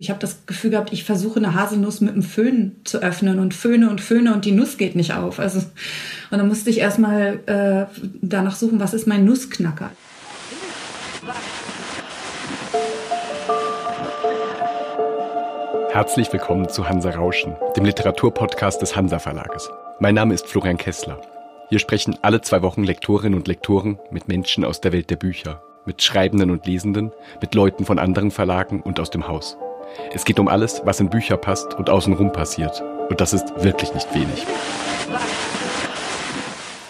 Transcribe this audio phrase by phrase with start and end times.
[0.00, 3.52] Ich habe das Gefühl gehabt, ich versuche eine Haselnuss mit einem Föhn zu öffnen und
[3.52, 5.40] föhne und föhne und die Nuss geht nicht auf.
[5.40, 7.86] Also, und dann musste ich erstmal äh,
[8.22, 9.90] danach suchen, was ist mein Nussknacker.
[15.90, 19.68] Herzlich willkommen zu Hansa Rauschen, dem Literaturpodcast des Hansa Verlages.
[19.98, 21.20] Mein Name ist Florian Kessler.
[21.70, 25.60] Hier sprechen alle zwei Wochen Lektorinnen und Lektoren mit Menschen aus der Welt der Bücher,
[25.86, 27.10] mit Schreibenden und Lesenden,
[27.40, 29.58] mit Leuten von anderen Verlagen und aus dem Haus.
[30.12, 32.82] Es geht um alles, was in Bücher passt und außenrum passiert.
[33.08, 34.46] Und das ist wirklich nicht wenig.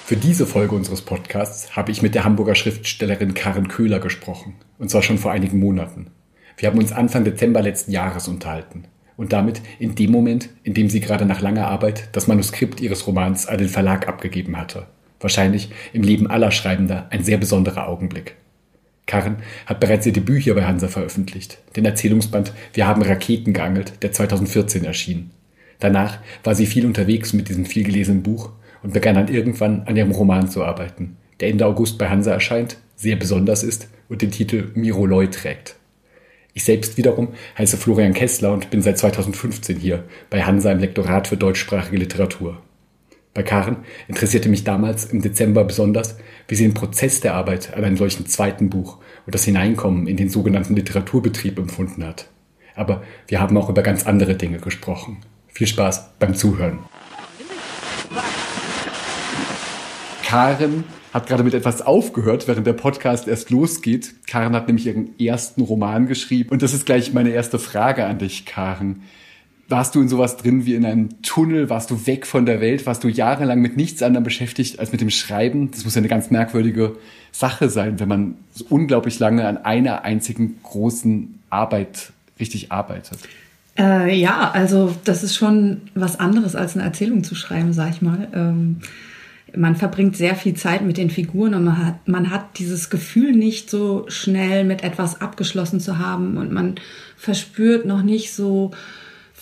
[0.04, 4.54] Für diese Folge unseres Podcasts habe ich mit der Hamburger Schriftstellerin Karen Köhler gesprochen.
[4.78, 6.06] Und zwar schon vor einigen Monaten.
[6.56, 8.84] Wir haben uns Anfang Dezember letzten Jahres unterhalten.
[9.16, 13.06] Und damit in dem Moment, in dem sie gerade nach langer Arbeit das Manuskript ihres
[13.06, 14.86] Romans an den Verlag abgegeben hatte.
[15.20, 18.36] Wahrscheinlich im Leben aller Schreibender ein sehr besonderer Augenblick.
[19.08, 23.94] Karen hat bereits ihr Debüt hier bei Hansa veröffentlicht, den Erzählungsband Wir haben Raketen geangelt,
[24.02, 25.30] der 2014 erschien.
[25.80, 28.50] Danach war sie viel unterwegs mit diesem vielgelesenen Buch
[28.82, 32.76] und begann dann irgendwann an ihrem Roman zu arbeiten, der Ende August bei Hansa erscheint,
[32.94, 35.76] sehr besonders ist und den Titel Miroloi trägt.
[36.52, 41.28] Ich selbst wiederum heiße Florian Kessler und bin seit 2015 hier bei Hansa im Lektorat
[41.28, 42.60] für deutschsprachige Literatur.
[43.38, 43.76] Bei Karen
[44.08, 46.16] interessierte mich damals im Dezember besonders,
[46.48, 50.16] wie sie den Prozess der Arbeit an einem solchen zweiten Buch und das Hineinkommen in
[50.16, 52.30] den sogenannten Literaturbetrieb empfunden hat.
[52.74, 55.18] Aber wir haben auch über ganz andere Dinge gesprochen.
[55.46, 56.80] Viel Spaß beim Zuhören.
[60.24, 60.82] Karen
[61.14, 64.26] hat gerade mit etwas aufgehört, während der Podcast erst losgeht.
[64.26, 66.50] Karen hat nämlich ihren ersten Roman geschrieben.
[66.50, 69.04] Und das ist gleich meine erste Frage an dich, Karen.
[69.70, 71.68] Warst du in sowas drin wie in einem Tunnel?
[71.68, 72.86] Warst du weg von der Welt?
[72.86, 75.70] Warst du jahrelang mit nichts anderem beschäftigt als mit dem Schreiben?
[75.70, 76.96] Das muss ja eine ganz merkwürdige
[77.32, 83.18] Sache sein, wenn man so unglaublich lange an einer einzigen großen Arbeit richtig arbeitet.
[83.78, 88.00] Äh, ja, also das ist schon was anderes als eine Erzählung zu schreiben, sag ich
[88.00, 88.26] mal.
[88.34, 88.78] Ähm,
[89.54, 93.32] man verbringt sehr viel Zeit mit den Figuren und man hat, man hat dieses Gefühl
[93.32, 96.76] nicht so schnell mit etwas abgeschlossen zu haben und man
[97.18, 98.70] verspürt noch nicht so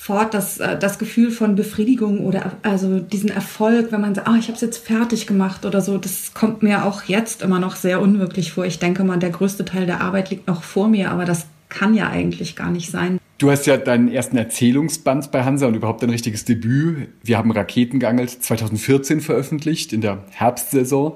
[0.07, 4.37] sofort das, äh, das Gefühl von Befriedigung oder also diesen Erfolg, wenn man sagt, ah,
[4.39, 7.77] ich habe es jetzt fertig gemacht oder so, das kommt mir auch jetzt immer noch
[7.77, 8.65] sehr unwirklich vor.
[8.65, 11.95] Ich denke mal, der größte Teil der Arbeit liegt noch vor mir, aber das kann
[11.95, 13.19] ja eigentlich gar nicht sein.
[13.39, 17.09] Du hast ja deinen ersten Erzählungsband bei Hansa und überhaupt dein richtiges Debüt.
[17.23, 21.15] Wir haben Raketen geangelt 2014 veröffentlicht in der Herbstsaison,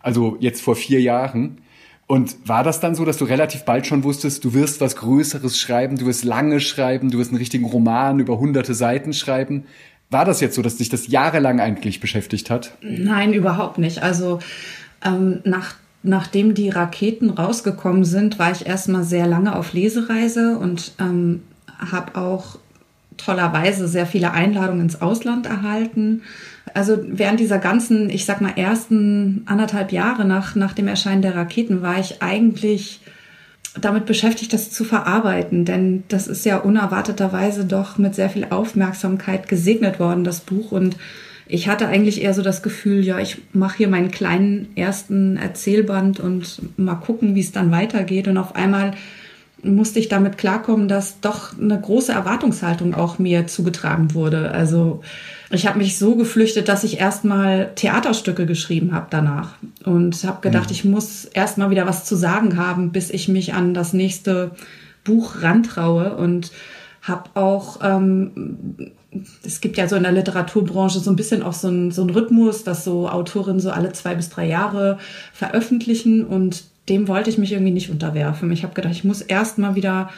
[0.00, 1.58] also jetzt vor vier Jahren.
[2.10, 5.60] Und war das dann so, dass du relativ bald schon wusstest, du wirst was Größeres
[5.60, 9.62] schreiben, du wirst lange schreiben, du wirst einen richtigen Roman über hunderte Seiten schreiben?
[10.10, 12.72] War das jetzt so, dass dich das jahrelang eigentlich beschäftigt hat?
[12.80, 14.02] Nein, überhaupt nicht.
[14.02, 14.40] Also
[15.04, 20.90] ähm, nach, nachdem die Raketen rausgekommen sind, war ich erstmal sehr lange auf Lesereise und
[20.98, 21.44] ähm,
[21.92, 22.58] habe auch
[23.18, 26.22] tollerweise sehr viele Einladungen ins Ausland erhalten
[26.74, 31.34] also während dieser ganzen, ich sag mal, ersten anderthalb Jahre nach, nach dem Erscheinen der
[31.34, 33.00] Raketen war ich eigentlich
[33.80, 39.48] damit beschäftigt, das zu verarbeiten, denn das ist ja unerwarteterweise doch mit sehr viel Aufmerksamkeit
[39.48, 40.72] gesegnet worden, das Buch.
[40.72, 40.96] Und
[41.46, 46.18] ich hatte eigentlich eher so das Gefühl, ja, ich mache hier meinen kleinen ersten Erzählband
[46.18, 48.26] und mal gucken, wie es dann weitergeht.
[48.26, 48.92] Und auf einmal
[49.62, 54.50] musste ich damit klarkommen, dass doch eine große Erwartungshaltung auch mir zugetragen wurde.
[54.50, 55.02] Also
[55.50, 60.68] ich habe mich so geflüchtet, dass ich erstmal Theaterstücke geschrieben habe danach und habe gedacht,
[60.68, 60.72] mhm.
[60.72, 64.52] ich muss erstmal wieder was zu sagen haben, bis ich mich an das nächste
[65.02, 66.52] Buch rantraue und
[67.02, 68.92] habe auch ähm,
[69.44, 72.62] es gibt ja so in der Literaturbranche so ein bisschen auch so ein, so Rhythmus,
[72.62, 74.98] dass so Autorinnen so alle zwei bis drei Jahre
[75.32, 78.50] veröffentlichen und dem wollte ich mich irgendwie nicht unterwerfen.
[78.52, 80.10] Ich habe gedacht, ich muss erstmal wieder,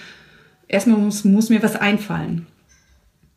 [0.68, 2.46] erstmal muss, muss mir was einfallen.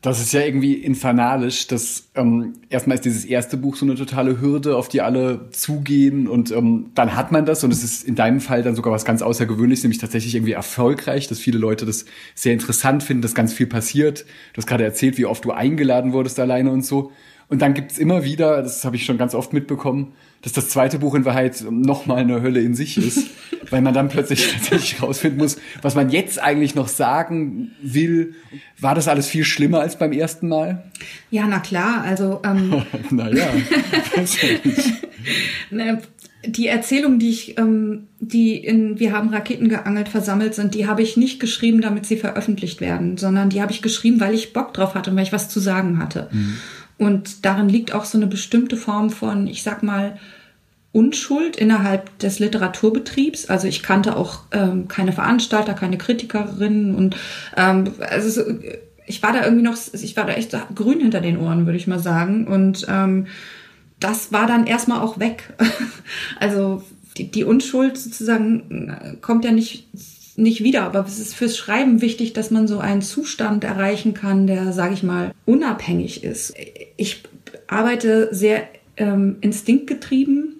[0.05, 1.65] Das ist ja irgendwie infernalisch.
[1.65, 6.27] dass ähm, erstmal ist dieses erste Buch so eine totale Hürde, auf die alle zugehen
[6.27, 9.03] und ähm, dann hat man das und es ist in deinem Fall dann sogar was
[9.03, 12.05] ganz Außergewöhnliches, nämlich tatsächlich irgendwie erfolgreich, dass viele Leute das
[12.35, 14.25] sehr interessant finden, dass ganz viel passiert.
[14.53, 17.11] Du hast gerade erzählt, wie oft du eingeladen wurdest alleine und so.
[17.47, 20.13] Und dann gibt's immer wieder, das habe ich schon ganz oft mitbekommen,
[20.45, 23.31] dass das zweite Buch in Wahrheit nochmal eine Hölle in sich ist,
[23.71, 28.35] weil man dann plötzlich tatsächlich rausfinden muss, was man jetzt eigentlich noch sagen will.
[28.79, 30.83] War das alles viel schlimmer als beim ersten Mal?
[31.31, 33.47] Ja, na klar, also ähm, naja,
[35.71, 36.03] ne,
[36.45, 41.01] die Erzählungen, die ich, ähm, die in Wir haben Raketen geangelt versammelt sind, die habe
[41.01, 44.75] ich nicht geschrieben, damit sie veröffentlicht werden, sondern die habe ich geschrieben, weil ich Bock
[44.75, 46.29] drauf hatte und weil ich was zu sagen hatte.
[46.31, 46.57] Mhm.
[46.97, 50.17] Und darin liegt auch so eine bestimmte Form von, ich sag mal,
[50.95, 53.49] Unschuld innerhalb des Literaturbetriebs.
[53.49, 57.17] Also ich kannte auch ähm, keine Veranstalter, keine Kritikerinnen und
[57.57, 58.41] ähm, also
[59.05, 61.85] ich war da irgendwie noch, ich war da echt grün hinter den Ohren, würde ich
[61.85, 62.47] mal sagen.
[62.47, 63.27] Und ähm,
[63.99, 65.53] das war dann erstmal auch weg.
[66.39, 66.81] also
[67.17, 69.87] die, die Unschuld sozusagen äh, kommt ja nicht
[70.37, 74.47] nicht wieder, aber es ist fürs Schreiben wichtig, dass man so einen Zustand erreichen kann,
[74.47, 76.53] der, sage ich mal, unabhängig ist.
[76.97, 77.23] Ich
[77.67, 80.54] arbeite sehr ähm, instinktgetrieben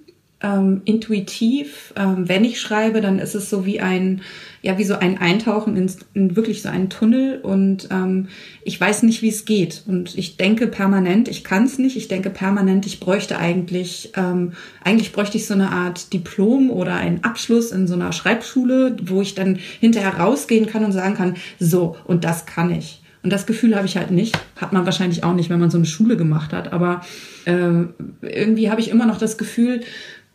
[0.46, 1.94] ähm, intuitiv.
[1.98, 4.22] Ähm, wenn ich schreibe, dann ist es so wie ein,
[4.62, 8.28] ja, wie so ein Eintauchen in, in wirklich so einen Tunnel und ähm,
[8.64, 9.84] ich weiß nicht, wie es geht.
[9.88, 14.54] Und ich denke permanent, ich kann es nicht, ich denke permanent, ich bräuchte eigentlich, ähm,
[14.84, 19.22] eigentlich bräuchte ich so eine Art Diplom oder einen Abschluss in so einer Schreibschule, wo
[19.22, 23.02] ich dann hinterher rausgehen kann und sagen kann, so, und das kann ich.
[23.24, 24.38] Und das Gefühl habe ich halt nicht.
[24.56, 26.72] Hat man wahrscheinlich auch nicht, wenn man so eine Schule gemacht hat.
[26.72, 27.02] Aber
[27.46, 27.86] äh,
[28.22, 29.82] irgendwie habe ich immer noch das Gefühl,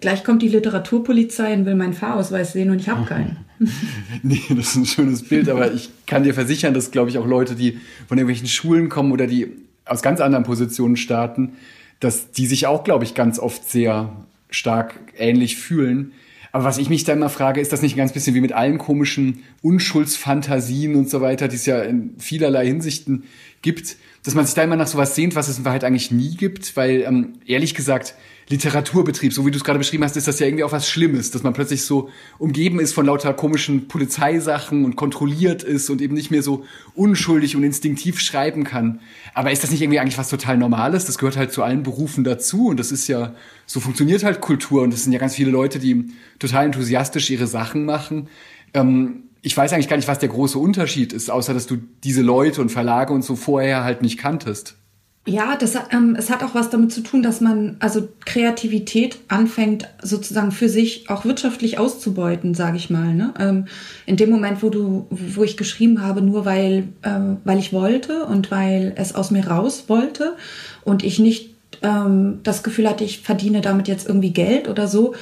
[0.00, 3.36] Gleich kommt die Literaturpolizei und will meinen Fahrausweis sehen und ich habe keinen.
[4.22, 7.26] nee, das ist ein schönes Bild, aber ich kann dir versichern, dass, glaube ich, auch
[7.26, 9.52] Leute, die von irgendwelchen Schulen kommen oder die
[9.84, 11.52] aus ganz anderen Positionen starten,
[12.00, 14.12] dass die sich auch, glaube ich, ganz oft sehr
[14.48, 16.12] stark ähnlich fühlen.
[16.52, 18.52] Aber was ich mich da immer frage, ist das nicht ein ganz bisschen wie mit
[18.52, 23.24] allen komischen Unschuldsfantasien und so weiter, die es ja in vielerlei Hinsichten
[23.62, 26.34] gibt, dass man sich da immer nach sowas sehnt, was es in Wahrheit eigentlich nie
[26.36, 28.14] gibt, weil ähm, ehrlich gesagt,
[28.50, 31.30] Literaturbetrieb, so wie du es gerade beschrieben hast, ist das ja irgendwie auch was Schlimmes,
[31.30, 36.14] dass man plötzlich so umgeben ist von lauter komischen Polizeisachen und kontrolliert ist und eben
[36.14, 36.64] nicht mehr so
[36.96, 39.00] unschuldig und instinktiv schreiben kann.
[39.34, 41.04] Aber ist das nicht irgendwie eigentlich was total Normales?
[41.04, 43.34] Das gehört halt zu allen Berufen dazu und das ist ja,
[43.66, 46.06] so funktioniert halt Kultur und es sind ja ganz viele Leute, die
[46.40, 48.28] total enthusiastisch ihre Sachen machen.
[48.74, 52.22] Ähm, ich weiß eigentlich gar nicht, was der große Unterschied ist, außer dass du diese
[52.22, 54.76] Leute und Verlage und so vorher halt nicht kanntest.
[55.26, 59.86] Ja, das, ähm, es hat auch was damit zu tun, dass man also Kreativität anfängt
[60.02, 63.12] sozusagen für sich auch wirtschaftlich auszubeuten, sage ich mal.
[63.12, 63.34] Ne?
[63.38, 63.66] Ähm,
[64.06, 68.24] in dem Moment, wo du, wo ich geschrieben habe, nur weil, äh, weil ich wollte
[68.24, 70.36] und weil es aus mir raus wollte
[70.84, 75.14] und ich nicht ähm, das Gefühl hatte, ich verdiene damit jetzt irgendwie Geld oder so,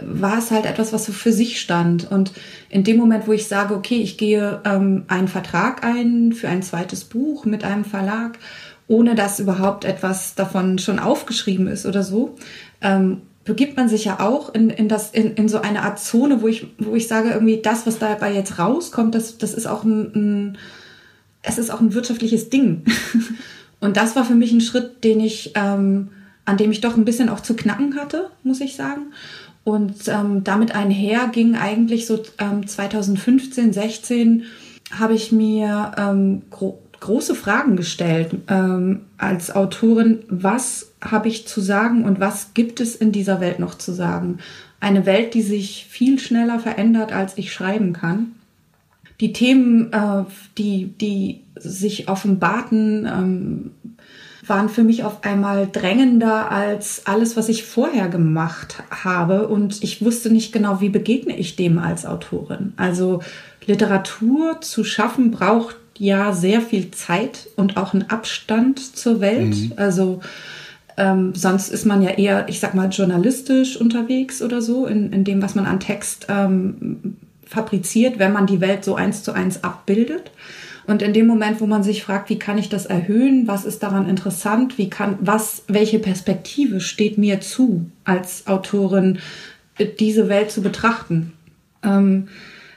[0.00, 2.10] war es halt etwas, was so für sich stand.
[2.10, 2.32] Und
[2.70, 6.62] in dem Moment, wo ich sage, okay, ich gehe ähm, einen Vertrag ein für ein
[6.62, 8.38] zweites Buch mit einem Verlag
[8.88, 12.36] ohne dass überhaupt etwas davon schon aufgeschrieben ist oder so,
[12.80, 16.42] ähm, begibt man sich ja auch in, in, das, in, in so eine Art Zone,
[16.42, 19.84] wo ich, wo ich sage, irgendwie das, was dabei jetzt rauskommt, das, das ist auch
[19.84, 20.58] ein, ein
[21.42, 22.84] es ist auch ein wirtschaftliches Ding.
[23.80, 26.08] Und das war für mich ein Schritt, den ich, ähm,
[26.44, 29.12] an dem ich doch ein bisschen auch zu knacken hatte, muss ich sagen.
[29.62, 34.44] Und ähm, damit einher ging eigentlich so ähm, 2015, 16
[34.92, 36.42] habe ich mir ähm,
[37.00, 40.20] große Fragen gestellt ähm, als Autorin.
[40.28, 44.38] Was habe ich zu sagen und was gibt es in dieser Welt noch zu sagen?
[44.80, 48.32] Eine Welt, die sich viel schneller verändert, als ich schreiben kann.
[49.20, 50.24] Die Themen, äh,
[50.58, 53.70] die, die sich offenbarten, ähm,
[54.46, 59.48] waren für mich auf einmal drängender als alles, was ich vorher gemacht habe.
[59.48, 62.72] Und ich wusste nicht genau, wie begegne ich dem als Autorin.
[62.76, 63.22] Also
[63.66, 69.56] Literatur zu schaffen braucht ja sehr viel Zeit und auch einen Abstand zur Welt.
[69.56, 69.72] Mhm.
[69.76, 70.20] Also
[70.96, 75.24] ähm, sonst ist man ja eher, ich sag mal, journalistisch unterwegs oder so, in, in
[75.24, 79.62] dem, was man an Text ähm, fabriziert, wenn man die Welt so eins zu eins
[79.62, 80.30] abbildet.
[80.86, 83.82] Und in dem Moment, wo man sich fragt, wie kann ich das erhöhen, was ist
[83.82, 89.18] daran interessant, wie kann, was, welche Perspektive steht mir zu, als Autorin
[89.98, 91.32] diese Welt zu betrachten,
[91.82, 92.28] ähm,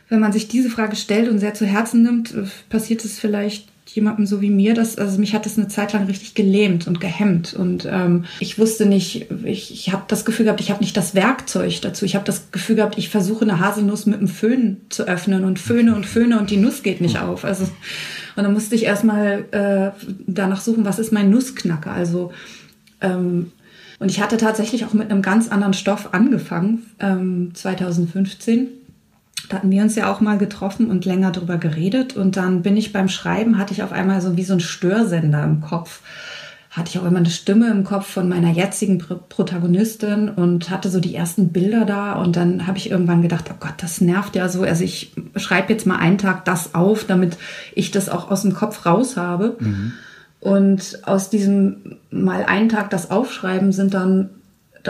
[0.09, 3.67] wenn man sich diese Frage stellt und sehr zu Herzen nimmt, äh, passiert es vielleicht
[3.95, 7.01] jemandem so wie mir, dass also mich hat das eine Zeit lang richtig gelähmt und
[7.01, 10.95] gehemmt und ähm, ich wusste nicht, ich, ich habe das Gefühl gehabt, ich habe nicht
[10.95, 12.05] das Werkzeug dazu.
[12.05, 15.59] Ich habe das Gefühl gehabt, ich versuche eine Haselnuss mit einem Föhn zu öffnen und
[15.59, 17.45] föhne und föhne und die Nuss geht nicht auf.
[17.45, 17.63] Also
[18.35, 19.91] und dann musste ich erstmal äh,
[20.27, 21.91] danach suchen, was ist mein Nussknacker?
[21.91, 22.31] Also
[23.01, 23.51] ähm,
[23.99, 28.67] und ich hatte tatsächlich auch mit einem ganz anderen Stoff angefangen, ähm, 2015
[29.49, 32.15] da hatten wir uns ja auch mal getroffen und länger drüber geredet.
[32.15, 35.43] Und dann bin ich beim Schreiben, hatte ich auf einmal so wie so ein Störsender
[35.43, 36.01] im Kopf.
[36.69, 40.99] Hatte ich auch immer eine Stimme im Kopf von meiner jetzigen Protagonistin und hatte so
[40.99, 42.13] die ersten Bilder da.
[42.13, 44.61] Und dann habe ich irgendwann gedacht, oh Gott, das nervt ja so.
[44.61, 47.37] Also ich schreibe jetzt mal einen Tag das auf, damit
[47.73, 49.57] ich das auch aus dem Kopf raus habe.
[49.59, 49.93] Mhm.
[50.41, 54.29] Und aus diesem mal einen Tag das Aufschreiben sind dann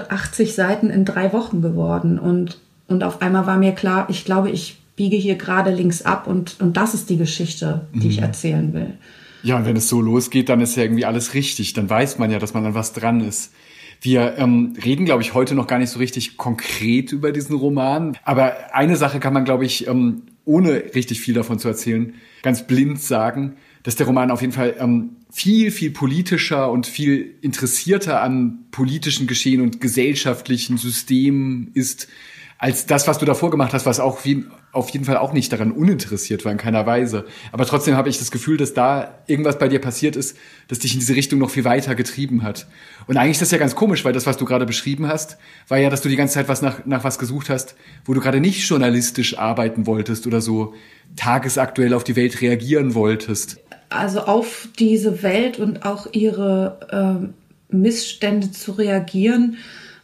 [0.10, 2.20] 80 Seiten in drei Wochen geworden.
[2.20, 6.27] Und und auf einmal war mir klar, ich glaube, ich biege hier gerade links ab
[6.27, 8.10] und, und das ist die Geschichte, die mhm.
[8.10, 8.98] ich erzählen will.
[9.43, 11.74] Ja, und wenn es so losgeht, dann ist ja irgendwie alles richtig.
[11.74, 13.53] Dann weiß man ja, dass man an was dran ist.
[14.01, 18.17] Wir ähm, reden, glaube ich, heute noch gar nicht so richtig konkret über diesen Roman.
[18.24, 22.65] Aber eine Sache kann man, glaube ich, ähm, ohne richtig viel davon zu erzählen, ganz
[22.65, 28.22] blind sagen, dass der Roman auf jeden Fall ähm, viel, viel politischer und viel interessierter
[28.22, 32.08] an politischen Geschehen und gesellschaftlichen Systemen ist,
[32.62, 35.51] als das, was du davor gemacht hast, was auch wie, auf jeden Fall auch nicht
[35.54, 37.25] daran uninteressiert war in keiner Weise.
[37.54, 40.36] Aber trotzdem habe ich das Gefühl, dass da irgendwas bei dir passiert ist,
[40.68, 42.68] das dich in diese Richtung noch viel weiter getrieben hat.
[43.08, 45.38] Und eigentlich ist das ja ganz komisch, weil das, was du gerade beschrieben hast,
[45.70, 48.20] war ja, dass du die ganze Zeit was nach, nach was gesucht hast, wo du
[48.20, 50.74] gerade nicht journalistisch arbeiten wolltest oder so
[51.16, 53.62] tagesaktuell auf die Welt reagieren wolltest.
[53.88, 57.32] Also auf diese Welt und auch ihre
[57.72, 59.58] äh, Missstände zu reagieren,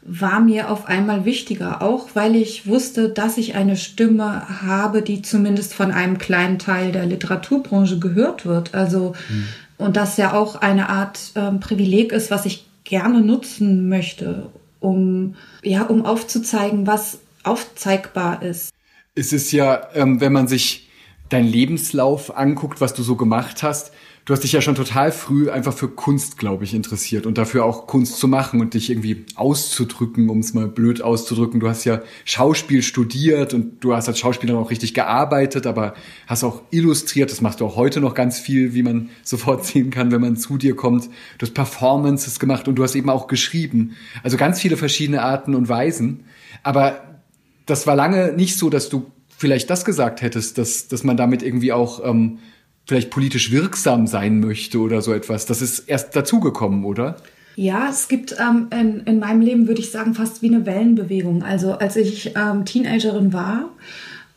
[0.07, 5.23] war mir auf einmal wichtiger, auch weil ich wusste, dass ich eine Stimme habe, die
[5.23, 8.75] zumindest von einem kleinen Teil der Literaturbranche gehört wird.
[8.75, 9.47] Also mhm.
[9.77, 15.35] und das ja auch eine Art äh, Privileg ist, was ich gerne nutzen möchte, um
[15.63, 18.71] ja, um aufzuzeigen, was aufzeigbar ist.
[19.15, 20.89] Es ist ja, ähm, wenn man sich
[21.29, 23.91] deinen Lebenslauf anguckt, was du so gemacht hast,
[24.25, 27.63] du hast dich ja schon total früh einfach für Kunst, glaube ich, interessiert und dafür
[27.63, 31.59] auch Kunst zu machen und dich irgendwie auszudrücken, um es mal blöd auszudrücken.
[31.59, 35.93] Du hast ja Schauspiel studiert und du hast als Schauspieler auch richtig gearbeitet, aber
[36.25, 37.31] hast auch illustriert.
[37.31, 40.37] Das machst du auch heute noch ganz viel, wie man sofort sehen kann, wenn man
[40.37, 41.05] zu dir kommt.
[41.37, 43.95] Du hast Performances gemacht und du hast eben auch geschrieben.
[44.23, 46.25] Also ganz viele verschiedene Arten und Weisen.
[46.63, 47.19] Aber
[47.67, 49.05] das war lange nicht so, dass du
[49.37, 52.39] vielleicht das gesagt hättest, dass, dass man damit irgendwie auch ähm,
[52.85, 55.45] vielleicht politisch wirksam sein möchte oder so etwas.
[55.45, 57.17] Das ist erst dazugekommen, oder?
[57.55, 61.43] Ja, es gibt ähm, in, in meinem Leben, würde ich sagen, fast wie eine Wellenbewegung.
[61.43, 63.69] Also als ich ähm, Teenagerin war,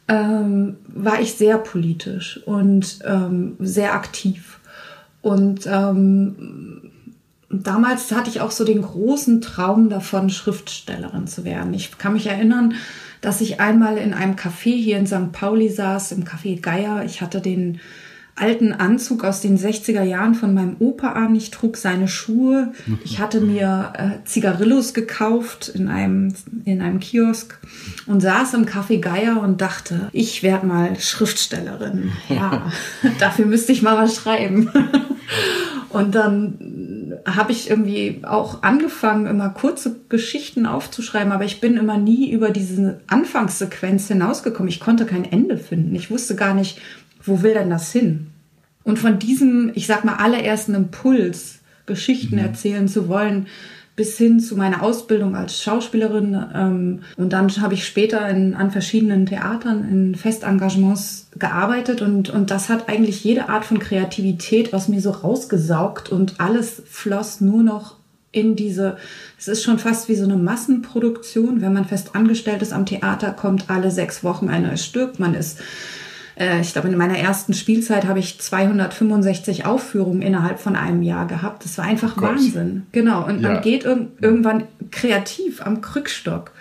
[0.07, 4.61] ähm, war ich sehr politisch und ähm, sehr aktiv.
[5.21, 6.91] Und ähm,
[7.51, 11.75] damals hatte ich auch so den großen Traum davon, Schriftstellerin zu werden.
[11.75, 12.75] Ich kann mich erinnern,
[13.21, 15.33] dass ich einmal in einem Café hier in St.
[15.33, 17.05] Pauli saß, im Café Geier.
[17.05, 17.81] Ich hatte den
[18.41, 21.35] alten Anzug aus den 60er Jahren von meinem Opa an.
[21.35, 22.73] Ich trug seine Schuhe.
[23.05, 27.59] Ich hatte mir äh, Zigarillos gekauft in einem, in einem Kiosk
[28.07, 32.13] und saß im Café Geier und dachte, ich werde mal Schriftstellerin.
[32.29, 32.71] Ja,
[33.19, 34.71] dafür müsste ich mal was schreiben.
[35.89, 41.97] und dann habe ich irgendwie auch angefangen, immer kurze Geschichten aufzuschreiben, aber ich bin immer
[41.97, 44.69] nie über diese Anfangssequenz hinausgekommen.
[44.69, 45.95] Ich konnte kein Ende finden.
[45.95, 46.81] Ich wusste gar nicht,
[47.23, 48.29] wo will denn das hin?
[48.85, 52.43] Und von diesem, ich sag mal, allerersten Impuls, Geschichten mhm.
[52.43, 53.47] erzählen zu wollen,
[53.99, 56.41] bis hin zu meiner Ausbildung als Schauspielerin.
[56.55, 62.53] Ähm, und dann habe ich später in, an verschiedenen Theatern in Festengagements gearbeitet und, und
[62.53, 67.65] das hat eigentlich jede Art von Kreativität aus mir so rausgesaugt und alles floss nur
[67.65, 67.97] noch
[68.31, 68.99] in diese,
[69.37, 71.61] es ist schon fast wie so eine Massenproduktion.
[71.61, 75.19] Wenn man fest angestellt ist am Theater, kommt alle sechs Wochen ein neues Stück.
[75.19, 75.59] Man ist
[76.39, 81.27] äh, ich glaube, in meiner ersten Spielzeit habe ich 265 Aufführungen innerhalb von einem Jahr
[81.27, 81.65] gehabt.
[81.65, 82.31] Das war einfach Gott.
[82.31, 82.87] Wahnsinn.
[82.93, 83.27] Genau.
[83.27, 83.53] Und ja.
[83.53, 86.53] man geht ir irgendwann kreativ am Krückstock.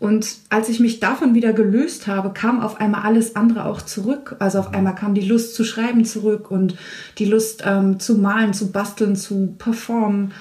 [0.00, 4.36] Und als ich mich davon wieder gelöst habe, kam auf einmal alles andere auch zurück.
[4.38, 6.76] Also auf einmal kam die Lust zu schreiben zurück und
[7.18, 10.32] die Lust ähm, zu malen, zu basteln, zu performen.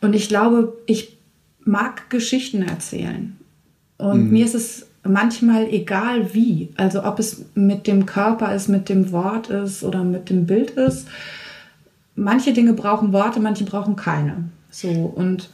[0.00, 1.18] Und ich glaube, ich
[1.64, 3.36] mag Geschichten erzählen.
[3.98, 4.30] Und mhm.
[4.30, 6.70] mir ist es manchmal egal wie.
[6.76, 10.70] Also ob es mit dem Körper ist, mit dem Wort ist oder mit dem Bild
[10.70, 11.08] ist.
[12.14, 14.50] Manche Dinge brauchen Worte, manche brauchen keine.
[14.70, 15.50] So und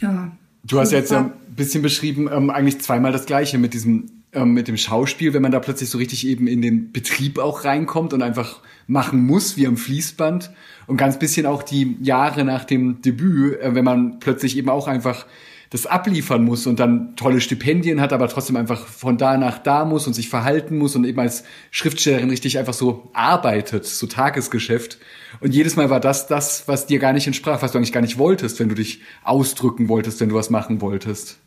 [0.00, 0.32] ja.
[0.64, 4.68] Du hast jetzt ein bisschen beschrieben, ähm, eigentlich zweimal das Gleiche mit diesem ähm, mit
[4.68, 8.22] dem Schauspiel, wenn man da plötzlich so richtig eben in den Betrieb auch reinkommt und
[8.22, 10.50] einfach machen muss, wie am Fließband.
[10.86, 14.88] Und ganz bisschen auch die Jahre nach dem Debüt, äh, wenn man plötzlich eben auch
[14.88, 15.26] einfach
[15.70, 19.84] das abliefern muss und dann tolle Stipendien hat, aber trotzdem einfach von da nach da
[19.84, 24.98] muss und sich verhalten muss und eben als Schriftstellerin richtig einfach so arbeitet, so Tagesgeschäft.
[25.40, 28.00] Und jedes Mal war das das, was dir gar nicht entsprach, was du eigentlich gar
[28.00, 31.38] nicht wolltest, wenn du dich ausdrücken wolltest, wenn du was machen wolltest.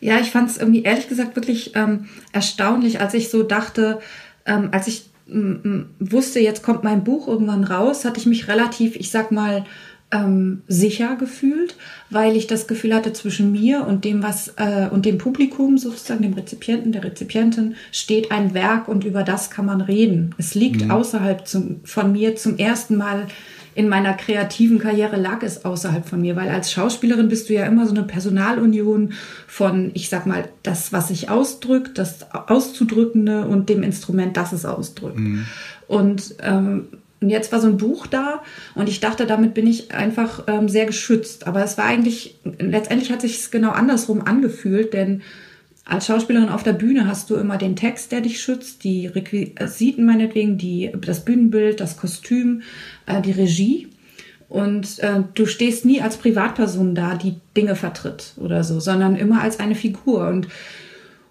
[0.00, 4.00] Ja, ich fand es irgendwie ehrlich gesagt wirklich ähm, erstaunlich, als ich so dachte,
[4.44, 9.10] ähm, als ich wusste, jetzt kommt mein Buch irgendwann raus, hatte ich mich relativ, ich
[9.10, 9.64] sag mal,
[10.12, 11.76] ähm, sicher gefühlt,
[12.10, 16.22] weil ich das Gefühl hatte, zwischen mir und dem, was äh, und dem Publikum, sozusagen
[16.22, 20.34] dem Rezipienten, der Rezipientin, steht ein Werk und über das kann man reden.
[20.38, 20.90] Es liegt mhm.
[20.90, 23.26] außerhalb zum, von mir zum ersten Mal
[23.76, 27.66] in meiner kreativen Karriere lag es außerhalb von mir, weil als Schauspielerin bist du ja
[27.66, 29.12] immer so eine Personalunion
[29.46, 34.64] von, ich sag mal, das, was sich ausdrückt, das Auszudrückende und dem Instrument, das es
[34.64, 35.18] ausdrückt.
[35.18, 35.44] Mhm.
[35.88, 36.86] Und ähm,
[37.20, 38.42] Und jetzt war so ein Buch da
[38.74, 41.46] und ich dachte, damit bin ich einfach ähm, sehr geschützt.
[41.46, 45.22] Aber es war eigentlich, letztendlich hat sich es genau andersrum angefühlt, denn
[45.86, 50.04] als Schauspielerin auf der Bühne hast du immer den Text, der dich schützt, die Requisiten
[50.04, 52.62] meinetwegen, die, das Bühnenbild, das Kostüm,
[53.06, 53.88] äh, die Regie.
[54.48, 59.40] Und äh, du stehst nie als Privatperson da, die Dinge vertritt oder so, sondern immer
[59.40, 60.28] als eine Figur.
[60.28, 60.48] Und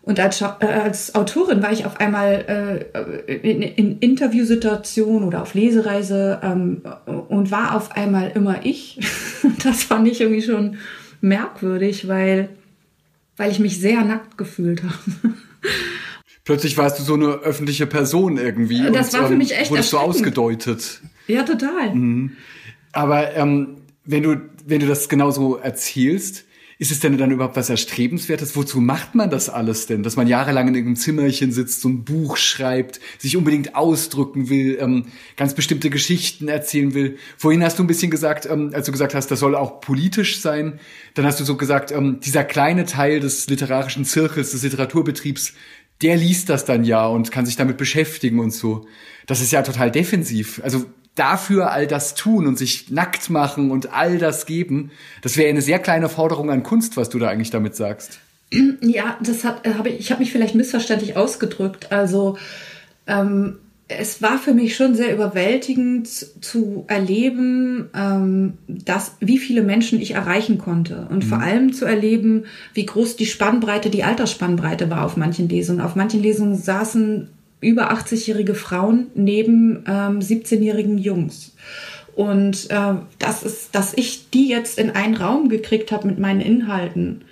[0.05, 2.87] und als, äh, als Autorin war ich auf einmal
[3.27, 6.83] äh, in, in Interviewsituationen oder auf Lesereise ähm,
[7.27, 8.99] und war auf einmal immer ich.
[9.63, 10.77] das fand ich irgendwie schon
[11.21, 12.49] merkwürdig, weil,
[13.35, 15.33] weil ich mich sehr nackt gefühlt habe.
[16.43, 18.83] Plötzlich warst du so eine öffentliche Person irgendwie.
[18.91, 21.01] Das und, war für ähm, mich echt Wurdest du ausgedeutet.
[21.25, 21.95] Ja, total.
[21.95, 22.33] Mhm.
[22.91, 26.45] Aber ähm, wenn, du, wenn du das genauso erzählst,
[26.77, 28.55] ist es denn dann überhaupt was Erstrebenswertes?
[28.55, 30.03] Wozu macht man das alles denn?
[30.03, 34.77] Dass man jahrelang in irgendeinem Zimmerchen sitzt, so ein Buch schreibt, sich unbedingt ausdrücken will,
[34.79, 35.05] ähm,
[35.37, 37.17] ganz bestimmte Geschichten erzählen will.
[37.37, 40.41] Vorhin hast du ein bisschen gesagt, ähm, als du gesagt hast, das soll auch politisch
[40.41, 40.79] sein,
[41.13, 45.53] dann hast du so gesagt, ähm, dieser kleine Teil des literarischen Zirkels, des Literaturbetriebs,
[46.01, 48.85] der liest das dann ja und kann sich damit beschäftigen und so.
[49.27, 50.59] Das ist ja total defensiv.
[50.63, 54.91] Also dafür all das tun und sich nackt machen und all das geben,
[55.21, 58.19] das wäre eine sehr kleine Forderung an Kunst, was du da eigentlich damit sagst.
[58.81, 61.91] Ja, das hat, äh, habe ich, ich habe mich vielleicht missverständlich ausgedrückt.
[61.91, 62.37] Also
[63.07, 63.57] ähm,
[63.87, 70.11] es war für mich schon sehr überwältigend zu erleben, ähm, dass, wie viele Menschen ich
[70.11, 71.07] erreichen konnte.
[71.09, 71.27] Und mhm.
[71.27, 75.81] vor allem zu erleben, wie groß die Spannbreite, die Altersspannbreite war auf manchen Lesungen.
[75.81, 77.29] Auf manchen Lesungen saßen
[77.65, 81.55] über 80-jährige Frauen neben ähm, 17-jährigen Jungs.
[82.15, 86.39] Und äh, das ist, dass ich die jetzt in einen Raum gekriegt habe mit meinen
[86.41, 87.25] Inhalten.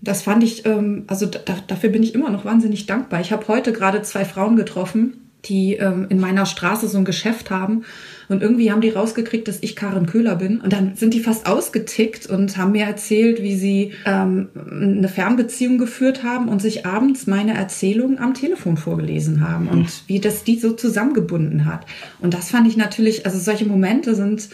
[0.00, 3.20] Das fand ich, ähm, also da, dafür bin ich immer noch wahnsinnig dankbar.
[3.20, 7.50] Ich habe heute gerade zwei Frauen getroffen, die ähm, in meiner Straße so ein Geschäft
[7.50, 7.84] haben.
[8.32, 10.60] Und irgendwie haben die rausgekriegt, dass ich Karin Köhler bin.
[10.60, 15.78] Und dann sind die fast ausgetickt und haben mir erzählt, wie sie ähm, eine Fernbeziehung
[15.78, 20.58] geführt haben und sich abends meine Erzählungen am Telefon vorgelesen haben und wie das die
[20.58, 21.86] so zusammengebunden hat.
[22.20, 24.48] Und das fand ich natürlich, also solche Momente sind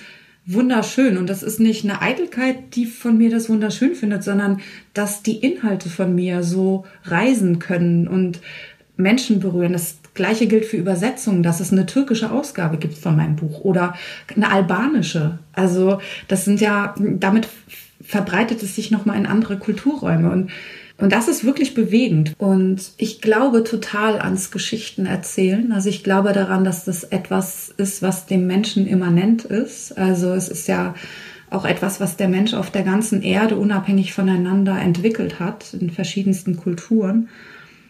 [0.48, 1.18] wunderschön.
[1.18, 4.60] Und das ist nicht eine Eitelkeit, die von mir das wunderschön findet, sondern
[4.94, 8.40] dass die Inhalte von mir so reisen können und
[8.96, 9.74] Menschen berühren.
[9.74, 13.94] Das Gleiche gilt für Übersetzungen, dass es eine türkische Ausgabe gibt von meinem Buch oder
[14.36, 15.38] eine albanische.
[15.54, 17.48] Also das sind ja, damit
[18.02, 20.50] verbreitet es sich nochmal in andere Kulturräume und
[21.00, 22.34] und das ist wirklich bewegend.
[22.38, 25.70] Und ich glaube total ans Geschichten erzählen.
[25.70, 29.96] Also ich glaube daran, dass das etwas ist, was dem Menschen immanent ist.
[29.96, 30.94] Also es ist ja
[31.50, 36.56] auch etwas, was der Mensch auf der ganzen Erde unabhängig voneinander entwickelt hat, in verschiedensten
[36.56, 37.28] Kulturen.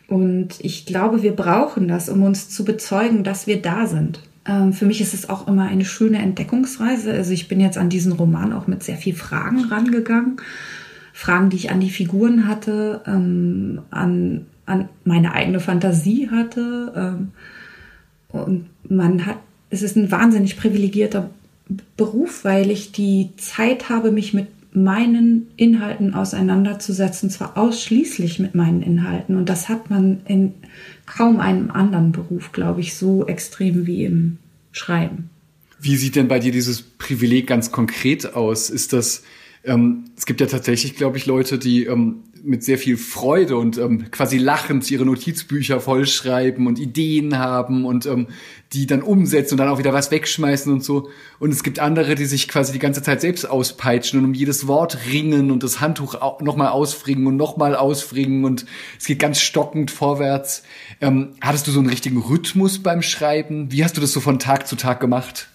[0.08, 4.20] Und ich glaube, wir brauchen das, um uns zu bezeugen, dass wir da sind.
[4.46, 7.12] Ähm, für mich ist es auch immer eine schöne Entdeckungsreise.
[7.12, 10.40] Also ich bin jetzt an diesen Roman auch mit sehr viel Fragen rangegangen.
[11.12, 16.92] Fragen, die ich an die Figuren hatte, ähm, an, an meine eigene Fantasie hatte.
[16.96, 17.32] Ähm,
[18.28, 19.36] und man hat,
[19.68, 21.28] es ist ein wahnsinnig privilegierter
[21.98, 28.82] Beruf, weil ich die Zeit habe, mich mit meinen Inhalten auseinanderzusetzen, zwar ausschließlich mit meinen
[28.82, 29.36] Inhalten.
[29.36, 30.54] Und das hat man in
[31.06, 34.38] kaum einem anderen Beruf, glaube ich, so extrem wie im
[34.72, 35.30] Schreiben.
[35.80, 38.68] Wie sieht denn bei dir dieses Privileg ganz konkret aus?
[38.68, 39.22] Ist das,
[39.64, 43.78] ähm, es gibt ja tatsächlich, glaube ich, Leute, die ähm, mit sehr viel Freude und
[43.78, 48.28] ähm, quasi lachend ihre Notizbücher vollschreiben und Ideen haben und ähm,
[48.72, 51.08] die dann umsetzen und dann auch wieder was wegschmeißen und so.
[51.38, 54.66] Und es gibt andere, die sich quasi die ganze Zeit selbst auspeitschen und um jedes
[54.66, 58.66] Wort ringen und das Handtuch nochmal ausfringen und nochmal ausfringen und
[58.98, 60.62] es geht ganz stockend vorwärts.
[61.00, 63.72] Ähm, hattest du so einen richtigen Rhythmus beim Schreiben?
[63.72, 65.48] Wie hast du das so von Tag zu Tag gemacht?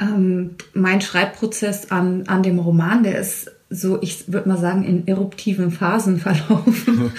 [0.00, 5.06] Ähm, mein Schreibprozess an, an dem Roman, der ist so, ich würde mal sagen, in
[5.06, 7.12] eruptiven Phasen verlaufen.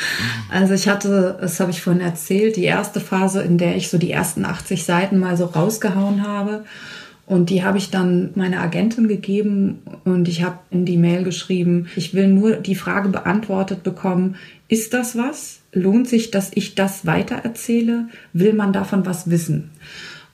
[0.49, 3.97] Also ich hatte, das habe ich vorhin erzählt, die erste Phase, in der ich so
[3.97, 6.65] die ersten 80 Seiten mal so rausgehauen habe.
[7.25, 11.87] Und die habe ich dann meiner Agentin gegeben und ich habe in die Mail geschrieben,
[11.95, 14.35] ich will nur die Frage beantwortet bekommen,
[14.67, 15.59] ist das was?
[15.71, 18.09] Lohnt sich, dass ich das weitererzähle?
[18.33, 19.69] Will man davon was wissen?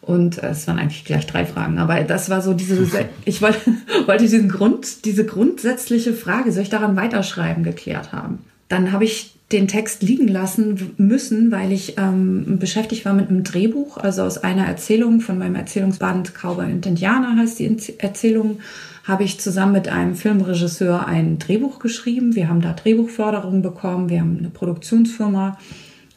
[0.07, 2.87] Und äh, es waren eigentlich gleich drei Fragen, aber das war so diese,
[3.25, 3.59] ich wollte,
[4.07, 8.39] wollte diesen Grund, diese grundsätzliche Frage, soll ich daran weiterschreiben, geklärt haben.
[8.69, 13.43] Dann habe ich den Text liegen lassen müssen, weil ich ähm, beschäftigt war mit einem
[13.43, 18.59] Drehbuch, also aus einer Erzählung von meinem Erzählungsband Cowboy und Indianer heißt die Erzählung,
[19.05, 22.35] habe ich zusammen mit einem Filmregisseur ein Drehbuch geschrieben.
[22.35, 25.57] Wir haben da Drehbuchförderung bekommen, wir haben eine Produktionsfirma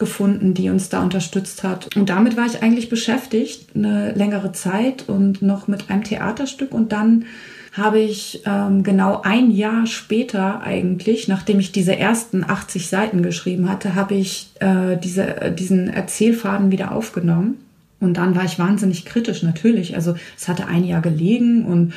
[0.01, 1.95] gefunden, die uns da unterstützt hat.
[1.95, 6.75] Und damit war ich eigentlich beschäftigt, eine längere Zeit und noch mit einem Theaterstück.
[6.75, 7.27] Und dann
[7.73, 13.71] habe ich ähm, genau ein Jahr später eigentlich, nachdem ich diese ersten 80 Seiten geschrieben
[13.71, 17.59] hatte, habe ich äh, diese, äh, diesen Erzählfaden wieder aufgenommen.
[18.01, 19.95] Und dann war ich wahnsinnig kritisch, natürlich.
[19.95, 21.93] Also es hatte ein Jahr gelegen und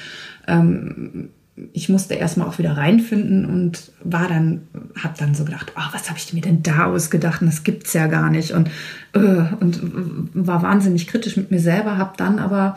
[0.47, 1.29] ähm,
[1.71, 4.61] ich musste erstmal auch wieder reinfinden und war dann,
[5.01, 7.41] habe dann so gedacht, oh, was habe ich mir denn da ausgedacht?
[7.41, 8.51] Und das gibt's ja gar nicht.
[8.51, 8.69] Und,
[9.13, 9.19] äh,
[9.59, 12.75] und war wahnsinnig kritisch mit mir selber, habe dann aber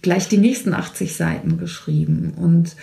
[0.00, 2.32] gleich die nächsten 80 Seiten geschrieben.
[2.36, 2.74] Und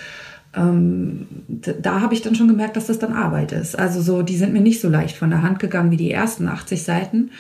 [0.56, 3.78] ähm, da habe ich dann schon gemerkt, dass das dann Arbeit ist.
[3.78, 6.48] Also so, die sind mir nicht so leicht von der Hand gegangen wie die ersten
[6.48, 7.32] 80 Seiten.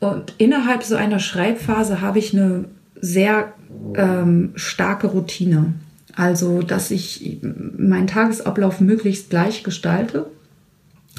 [0.00, 2.66] Und innerhalb so einer Schreibphase habe ich eine
[3.00, 3.54] sehr
[3.96, 5.74] ähm, starke Routine.
[6.14, 7.38] Also, dass ich
[7.76, 10.26] meinen Tagesablauf möglichst gleich gestalte.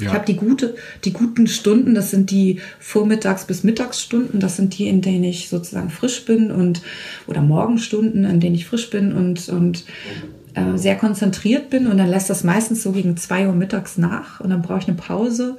[0.00, 0.08] Ja.
[0.08, 4.76] Ich habe die, gute, die guten Stunden, das sind die Vormittags- bis Mittagsstunden, das sind
[4.76, 6.82] die, in denen ich sozusagen frisch bin und
[7.28, 9.84] oder Morgenstunden, in denen ich frisch bin und, und
[10.54, 11.86] äh, sehr konzentriert bin.
[11.86, 14.88] Und dann lässt das meistens so gegen zwei Uhr mittags nach und dann brauche ich
[14.88, 15.56] eine Pause.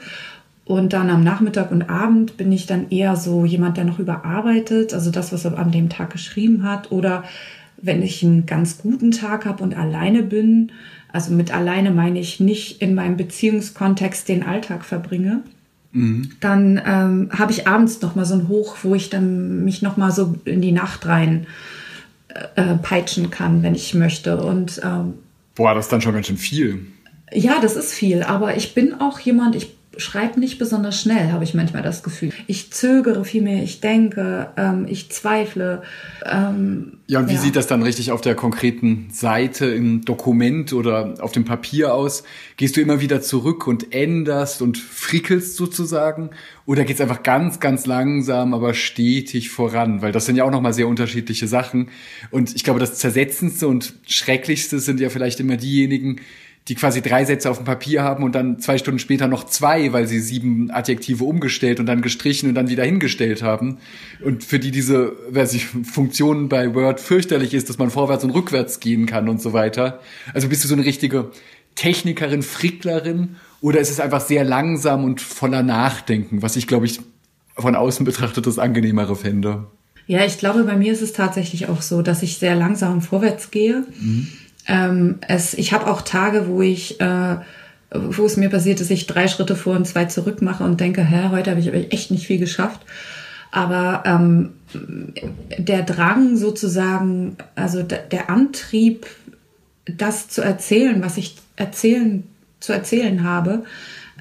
[0.65, 4.93] Und dann am Nachmittag und Abend bin ich dann eher so jemand, der noch überarbeitet,
[4.93, 7.23] also das, was er an dem Tag geschrieben hat, oder
[7.77, 10.71] wenn ich einen ganz guten Tag habe und alleine bin,
[11.11, 15.43] also mit alleine meine ich nicht in meinem Beziehungskontext den Alltag verbringe,
[15.91, 16.31] mhm.
[16.39, 19.97] dann ähm, habe ich abends noch mal so ein Hoch, wo ich dann mich noch
[19.97, 21.47] mal so in die Nacht rein
[22.55, 24.37] äh, peitschen kann, wenn ich möchte.
[24.37, 25.13] Und ähm,
[25.55, 26.85] boah, das ist dann schon ganz schön viel.
[27.33, 31.43] Ja, das ist viel, aber ich bin auch jemand, ich schreibe nicht besonders schnell, habe
[31.43, 32.31] ich manchmal das Gefühl.
[32.47, 35.83] Ich zögere viel mehr, ich denke, ähm, ich zweifle.
[36.25, 37.39] Ähm, ja, und wie ja.
[37.39, 42.23] sieht das dann richtig auf der konkreten Seite im Dokument oder auf dem Papier aus?
[42.57, 46.31] Gehst du immer wieder zurück und änderst und frickelst sozusagen?
[46.65, 50.01] Oder geht's einfach ganz, ganz langsam, aber stetig voran?
[50.01, 51.89] Weil das sind ja auch nochmal sehr unterschiedliche Sachen.
[52.31, 56.21] Und ich glaube, das Zersetzendste und Schrecklichste sind ja vielleicht immer diejenigen,
[56.67, 59.93] die quasi drei Sätze auf dem Papier haben und dann zwei Stunden später noch zwei,
[59.93, 63.77] weil sie sieben Adjektive umgestellt und dann gestrichen und dann wieder hingestellt haben.
[64.23, 68.31] Und für die diese weiß ich, Funktion bei Word fürchterlich ist, dass man vorwärts und
[68.31, 69.99] rückwärts gehen kann und so weiter.
[70.33, 71.29] Also bist du so eine richtige
[71.75, 76.99] Technikerin, Fricklerin oder ist es einfach sehr langsam und voller Nachdenken, was ich, glaube ich,
[77.55, 79.67] von außen betrachtet das angenehmere fände?
[80.07, 83.51] Ja, ich glaube, bei mir ist es tatsächlich auch so, dass ich sehr langsam vorwärts
[83.51, 83.85] gehe.
[83.99, 84.29] Mhm
[84.67, 87.37] ähm, es, ich habe auch Tage, wo ich, äh,
[87.91, 91.03] wo es mir passiert, dass ich drei Schritte vor und zwei zurück mache und denke,
[91.03, 92.81] hä, heute habe ich aber echt nicht viel geschafft.
[93.51, 94.53] Aber ähm,
[95.57, 99.05] der Drang sozusagen, also der Antrieb,
[99.85, 102.23] das zu erzählen, was ich erzählen
[102.59, 103.63] zu erzählen habe,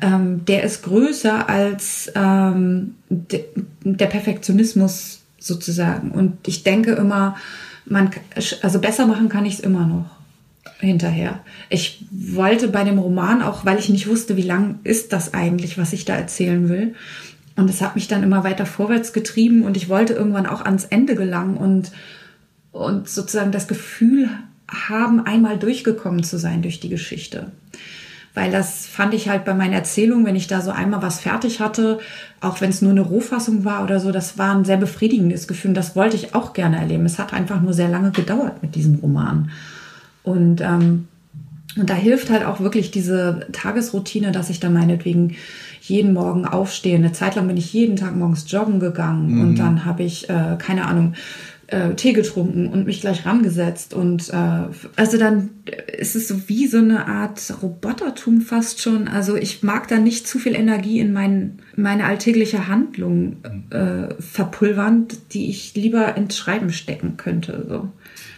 [0.02, 3.44] ähm, der ist größer als ähm, de,
[3.84, 6.10] der Perfektionismus sozusagen.
[6.10, 7.36] Und ich denke immer,
[7.86, 8.10] man,
[8.62, 10.13] also besser machen kann ich es immer noch
[10.80, 11.40] hinterher.
[11.68, 15.78] Ich wollte bei dem Roman auch, weil ich nicht wusste, wie lang ist das eigentlich,
[15.78, 16.94] was ich da erzählen will.
[17.56, 20.84] Und es hat mich dann immer weiter vorwärts getrieben und ich wollte irgendwann auch ans
[20.84, 21.92] Ende gelangen und,
[22.72, 24.28] und sozusagen das Gefühl
[24.68, 27.52] haben, einmal durchgekommen zu sein durch die Geschichte.
[28.34, 31.60] Weil das fand ich halt bei meinen Erzählungen, wenn ich da so einmal was fertig
[31.60, 32.00] hatte,
[32.40, 35.68] auch wenn es nur eine Rohfassung war oder so, das war ein sehr befriedigendes Gefühl.
[35.68, 37.06] Und das wollte ich auch gerne erleben.
[37.06, 39.52] Es hat einfach nur sehr lange gedauert mit diesem Roman.
[40.24, 41.06] Und, ähm,
[41.76, 45.36] und da hilft halt auch wirklich diese Tagesroutine, dass ich dann meinetwegen
[45.80, 46.96] jeden Morgen aufstehe.
[46.96, 49.40] Eine Zeit lang bin ich jeden Tag morgens joggen gegangen mhm.
[49.40, 51.14] und dann habe ich, äh, keine Ahnung,
[51.66, 53.94] äh, Tee getrunken und mich gleich rangesetzt.
[53.94, 55.50] Und äh, also dann
[55.98, 59.08] ist es so wie so eine Art Robotertum fast schon.
[59.08, 63.36] Also ich mag da nicht zu viel Energie in mein, meine alltägliche Handlung
[63.70, 67.66] äh, verpulvern, die ich lieber ins Schreiben stecken könnte.
[67.68, 67.88] So.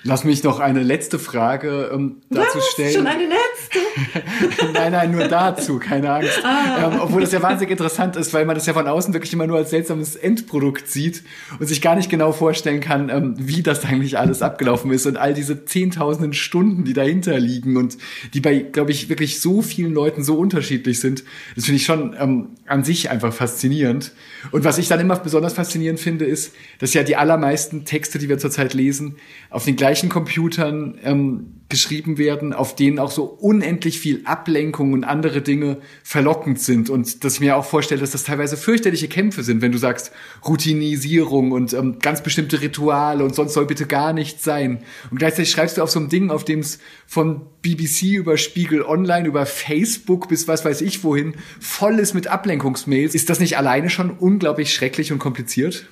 [0.07, 2.69] Lass mich noch eine letzte Frage ähm, dazu Was?
[2.69, 2.95] stellen.
[2.95, 4.67] Schon eine letzte?
[4.73, 6.45] nein, nein, nur dazu, keine Angst.
[6.45, 6.93] Ah.
[6.93, 9.49] Ähm, obwohl das ja wahnsinnig interessant ist, weil man das ja von außen wirklich immer
[9.49, 11.25] nur als seltsames Endprodukt sieht
[11.59, 15.17] und sich gar nicht genau vorstellen kann, ähm, wie das eigentlich alles abgelaufen ist und
[15.17, 17.99] all diese zehntausenden Stunden, die dahinter liegen und
[18.33, 21.25] die bei, glaube ich, wirklich so vielen Leuten so unterschiedlich sind.
[21.57, 24.13] Das finde ich schon ähm, an sich einfach faszinierend.
[24.53, 28.29] Und was ich dann immer besonders faszinierend finde, ist, dass ja die allermeisten Texte, die
[28.29, 29.17] wir zurzeit lesen,
[29.51, 34.93] auf den gleichen gleichen Computern ähm, geschrieben werden, auf denen auch so unendlich viel Ablenkung
[34.93, 36.91] und andere Dinge verlockend sind.
[36.91, 40.13] Und dass ich mir auch vorstelle, dass das teilweise fürchterliche Kämpfe sind, wenn du sagst
[40.47, 44.83] Routinisierung und ähm, ganz bestimmte Rituale und sonst soll bitte gar nichts sein.
[45.11, 48.83] Und gleichzeitig schreibst du auf so einem Ding, auf dem es von BBC über Spiegel
[48.83, 53.15] Online, über Facebook bis was weiß ich wohin voll ist mit Ablenkungsmails.
[53.15, 55.87] Ist das nicht alleine schon unglaublich schrecklich und kompliziert?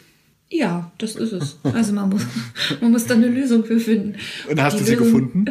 [0.54, 1.58] Ja, das ist es.
[1.64, 2.22] Also man muss,
[2.80, 4.14] man muss da eine Lösung für finden.
[4.48, 5.44] Und hast die du sie Lösung, gefunden?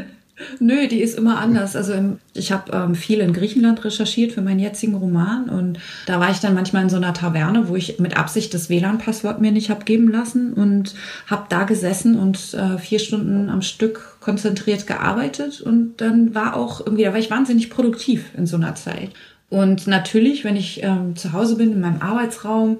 [0.59, 1.75] Nö, die ist immer anders.
[1.75, 1.93] Also
[2.33, 6.39] ich habe ähm, viel in Griechenland recherchiert für meinen jetzigen Roman und da war ich
[6.39, 9.83] dann manchmal in so einer Taverne, wo ich mit Absicht das WLAN-Passwort mir nicht habe
[9.83, 10.95] geben lassen und
[11.27, 16.79] habe da gesessen und äh, vier Stunden am Stück konzentriert gearbeitet und dann war auch
[16.79, 19.09] irgendwie, da war ich wahnsinnig produktiv in so einer Zeit.
[19.49, 22.77] Und natürlich, wenn ich ähm, zu Hause bin in meinem Arbeitsraum,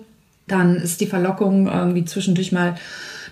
[0.47, 2.75] dann ist die Verlockung, irgendwie zwischendurch mal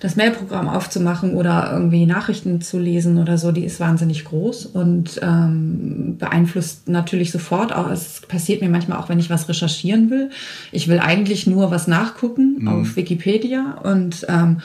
[0.02, 5.19] das Mailprogramm aufzumachen oder irgendwie Nachrichten zu lesen oder so, die ist wahnsinnig groß und
[5.21, 7.71] ähm, beeinflusst natürlich sofort.
[7.71, 10.32] Auch, es passiert mir manchmal auch, wenn ich was recherchieren will.
[10.71, 12.67] Ich will eigentlich nur was nachgucken mhm.
[12.67, 14.62] auf Wikipedia und ähm,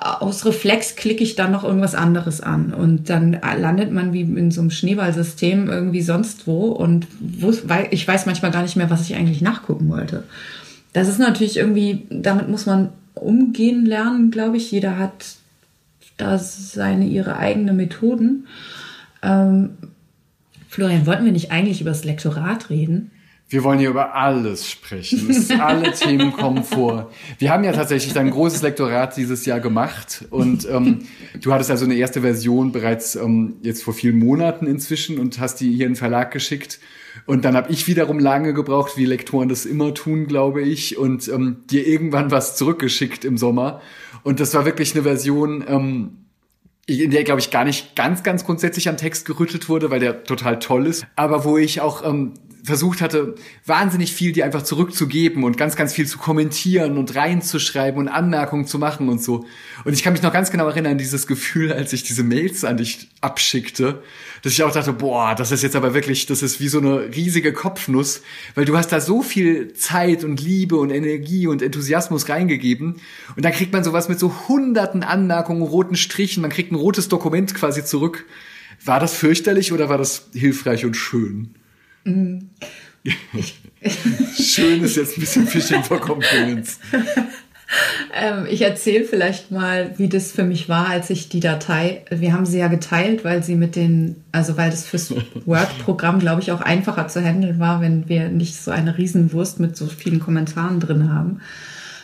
[0.00, 4.50] aus Reflex klicke ich dann noch irgendwas anderes an und dann landet man wie in
[4.50, 7.52] so einem Schneeballsystem irgendwie sonst wo und wo,
[7.90, 10.24] ich weiß manchmal gar nicht mehr, was ich eigentlich nachgucken wollte.
[10.92, 14.70] Das ist natürlich irgendwie, damit muss man umgehen lernen, glaube ich.
[14.70, 15.36] Jeder hat
[16.16, 18.46] da seine, ihre eigenen Methoden.
[19.22, 19.70] Ähm,
[20.68, 23.10] Florian, wollten wir nicht eigentlich über das Lektorat reden?
[23.50, 25.28] Wir wollen hier über alles sprechen.
[25.58, 27.10] alle Themen kommen vor.
[27.38, 31.00] Wir haben ja tatsächlich ein großes Lektorat dieses Jahr gemacht und ähm,
[31.40, 35.56] du hattest also eine erste Version bereits ähm, jetzt vor vielen Monaten inzwischen und hast
[35.56, 36.78] die hier in den Verlag geschickt.
[37.26, 41.26] Und dann habe ich wiederum lange gebraucht, wie Lektoren das immer tun, glaube ich, und
[41.26, 43.80] ähm, dir irgendwann was zurückgeschickt im Sommer.
[44.22, 46.18] Und das war wirklich eine Version, ähm,
[46.86, 50.22] in der, glaube ich, gar nicht ganz, ganz grundsätzlich am Text gerüttelt wurde, weil der
[50.22, 52.34] total toll ist, aber wo ich auch ähm,
[52.70, 53.34] versucht hatte,
[53.66, 58.66] wahnsinnig viel dir einfach zurückzugeben und ganz, ganz viel zu kommentieren und reinzuschreiben und Anmerkungen
[58.66, 59.44] zu machen und so.
[59.84, 62.78] Und ich kann mich noch ganz genau erinnern, dieses Gefühl, als ich diese Mails an
[62.78, 64.02] dich abschickte,
[64.42, 67.14] dass ich auch dachte, boah, das ist jetzt aber wirklich, das ist wie so eine
[67.14, 68.22] riesige Kopfnuss,
[68.54, 73.00] weil du hast da so viel Zeit und Liebe und Energie und Enthusiasmus reingegeben
[73.36, 77.08] und dann kriegt man sowas mit so hunderten Anmerkungen, roten Strichen, man kriegt ein rotes
[77.08, 78.24] Dokument quasi zurück.
[78.82, 81.54] War das fürchterlich oder war das hilfreich und schön?
[84.38, 86.78] Schön ist jetzt ein bisschen Fishing for Compliments.
[88.14, 92.32] ähm, ich erzähle vielleicht mal, wie das für mich war, als ich die Datei, wir
[92.32, 95.14] haben sie ja geteilt, weil sie mit den, also weil das fürs
[95.46, 99.76] Word-Programm, glaube ich, auch einfacher zu handeln war, wenn wir nicht so eine Riesenwurst mit
[99.76, 101.40] so vielen Kommentaren drin haben.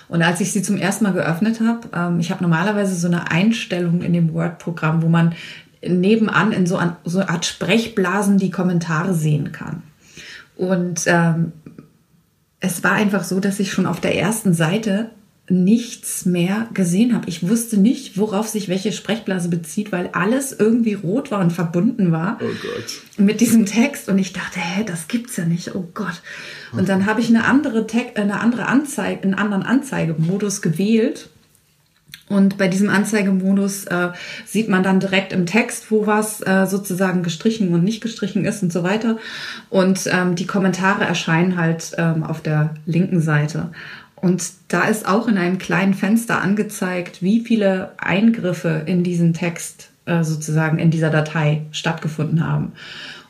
[0.08, 3.30] Und als ich sie zum ersten Mal geöffnet habe, ähm, ich habe normalerweise so eine
[3.30, 5.34] Einstellung in dem Word-Programm, wo man
[5.86, 9.82] nebenan in so, an, so eine Art Sprechblasen die Kommentare sehen kann.
[10.56, 11.52] Und ähm,
[12.60, 15.10] es war einfach so, dass ich schon auf der ersten Seite
[15.48, 17.28] nichts mehr gesehen habe.
[17.28, 22.10] Ich wusste nicht, worauf sich welche Sprechblase bezieht, weil alles irgendwie rot war und verbunden
[22.10, 23.02] war oh Gott.
[23.24, 24.08] mit diesem Text.
[24.08, 25.74] Und ich dachte, hä, das gibt's ja nicht.
[25.76, 26.20] Oh Gott.
[26.72, 31.30] Und dann habe ich eine andere, Te eine andere Anzeige, einen anderen Anzeigemodus gewählt
[32.28, 34.08] und bei diesem Anzeigemodus äh,
[34.44, 38.62] sieht man dann direkt im Text, wo was äh, sozusagen gestrichen und nicht gestrichen ist
[38.62, 39.18] und so weiter.
[39.70, 43.70] Und ähm, die Kommentare erscheinen halt ähm, auf der linken Seite.
[44.16, 49.90] Und da ist auch in einem kleinen Fenster angezeigt, wie viele Eingriffe in diesen Text
[50.06, 52.72] äh, sozusagen in dieser Datei stattgefunden haben.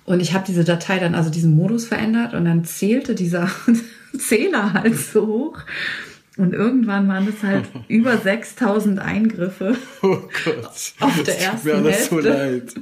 [0.06, 3.50] Und ich habe diese Datei dann, also diesen Modus verändert und dann zählte dieser
[4.18, 5.58] Zähler halt so hoch
[6.36, 9.76] und irgendwann waren es halt über 6000 Eingriffe.
[10.02, 10.92] Oh Gott.
[11.00, 11.68] Auf der ersten Hälfte.
[11.68, 12.74] Mir alles so leid.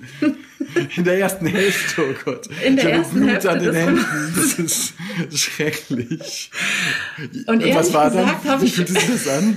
[0.96, 2.48] In der ersten Hälfte, oh Gott.
[2.64, 3.50] In der ich ersten Blut Hälfte.
[3.50, 4.04] An den Händen.
[4.34, 4.94] Das ist
[5.32, 6.50] schrecklich.
[7.46, 8.62] Und, Und was war gesagt, dann?
[8.62, 9.56] Wie fühlte sich das an?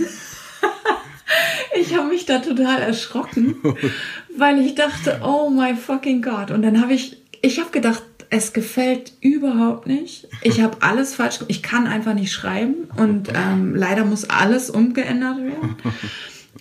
[1.80, 3.56] ich habe mich da total erschrocken,
[4.38, 6.52] weil ich dachte, oh my fucking God.
[6.52, 10.28] Und dann habe ich, ich habe gedacht, es gefällt überhaupt nicht.
[10.42, 15.38] Ich habe alles falsch Ich kann einfach nicht schreiben und ähm, leider muss alles umgeändert
[15.38, 15.76] werden.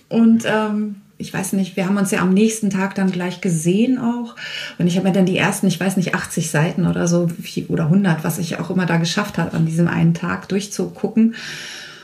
[0.09, 3.97] Und ähm, ich weiß nicht, wir haben uns ja am nächsten Tag dann gleich gesehen
[3.97, 4.35] auch.
[4.77, 7.27] Und ich habe mir dann die ersten, ich weiß nicht, 80 Seiten oder so
[7.69, 11.35] oder 100, was ich auch immer da geschafft habe, an diesem einen Tag durchzugucken.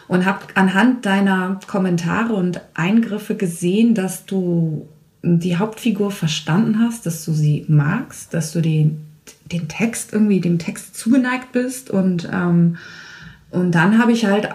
[0.07, 4.87] Und habe anhand deiner Kommentare und Eingriffe gesehen, dass du
[5.21, 8.91] die Hauptfigur verstanden hast, dass du sie magst, dass du die
[9.53, 12.77] den Text irgendwie dem Text zugeneigt bist und ähm,
[13.51, 14.49] Und dann habe ich halt,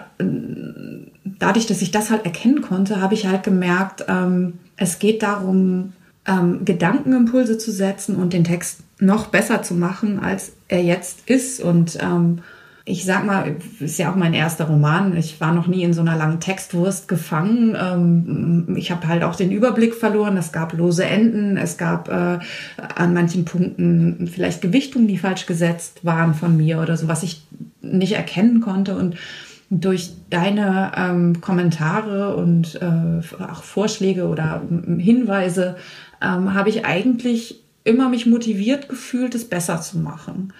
[1.39, 5.93] dadurch, dass ich das halt erkennen konnte, habe ich halt gemerkt, ähm, es geht darum,
[6.25, 11.61] ähm, Gedankenimpulse zu setzen und den Text noch besser zu machen, als er jetzt ist.
[11.61, 12.39] Und ähm,
[12.89, 15.15] ich sag mal, ist ja auch mein erster Roman.
[15.15, 17.77] Ich war noch nie in so einer langen Textwurst gefangen.
[17.79, 20.37] Ähm, ich habe halt auch den Überblick verloren.
[20.37, 21.55] Es gab lose Enden.
[21.55, 22.39] Es gab äh,
[22.95, 27.43] an manchen Punkten vielleicht Gewichtungen, die falsch gesetzt waren von mir oder so, was ich
[27.81, 28.97] nicht erkennen konnte.
[28.97, 29.17] Und
[29.69, 34.63] durch deine ähm, Kommentare und äh, auch Vorschläge oder
[34.97, 35.75] Hinweise
[36.23, 40.53] ähm, habe ich eigentlich immer mich motiviert gefühlt, es besser zu machen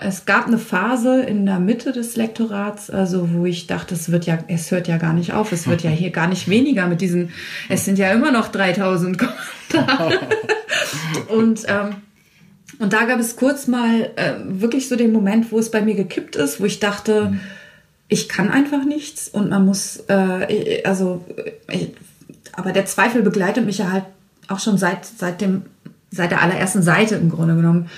[0.00, 4.26] es gab eine Phase in der Mitte des Lektorats, also wo ich dachte, es wird
[4.26, 7.00] ja, es hört ja gar nicht auf, es wird ja hier gar nicht weniger mit
[7.00, 7.30] diesen,
[7.68, 10.20] es sind ja immer noch 3000 Kommentare.
[11.28, 11.96] und, ähm,
[12.78, 15.94] und da gab es kurz mal äh, wirklich so den Moment, wo es bei mir
[15.94, 17.40] gekippt ist, wo ich dachte, mhm.
[18.08, 21.24] ich kann einfach nichts und man muss, äh, also,
[21.68, 21.86] äh,
[22.52, 24.04] aber der Zweifel begleitet mich ja halt
[24.48, 25.62] auch schon seit, seit dem,
[26.10, 27.88] seit der allerersten Seite im Grunde genommen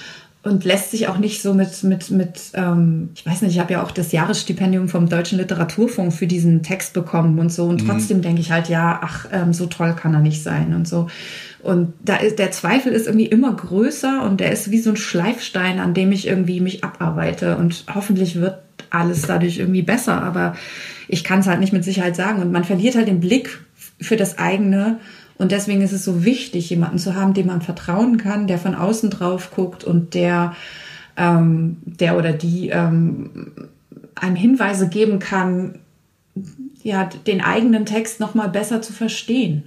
[0.46, 3.72] und lässt sich auch nicht so mit, mit, mit ähm, ich weiß nicht, ich habe
[3.72, 7.64] ja auch das Jahresstipendium vom Deutschen Literaturfonds für diesen Text bekommen und so.
[7.64, 7.88] Und mhm.
[7.88, 11.08] trotzdem denke ich halt, ja, ach, ähm, so toll kann er nicht sein und so.
[11.62, 14.96] Und da ist der Zweifel ist irgendwie immer größer und der ist wie so ein
[14.96, 17.56] Schleifstein, an dem ich irgendwie mich abarbeite.
[17.56, 18.58] Und hoffentlich wird
[18.90, 20.22] alles dadurch irgendwie besser.
[20.22, 20.54] Aber
[21.08, 22.40] ich kann es halt nicht mit Sicherheit sagen.
[22.40, 23.58] Und man verliert halt den Blick
[24.00, 24.98] für das eigene
[25.38, 28.74] und deswegen ist es so wichtig, jemanden zu haben, dem man vertrauen kann, der von
[28.74, 30.54] außen drauf guckt und der,
[31.16, 33.52] ähm, der oder die ähm,
[34.14, 35.78] einem Hinweise geben kann,
[36.82, 39.64] ja, den eigenen Text noch mal besser zu verstehen.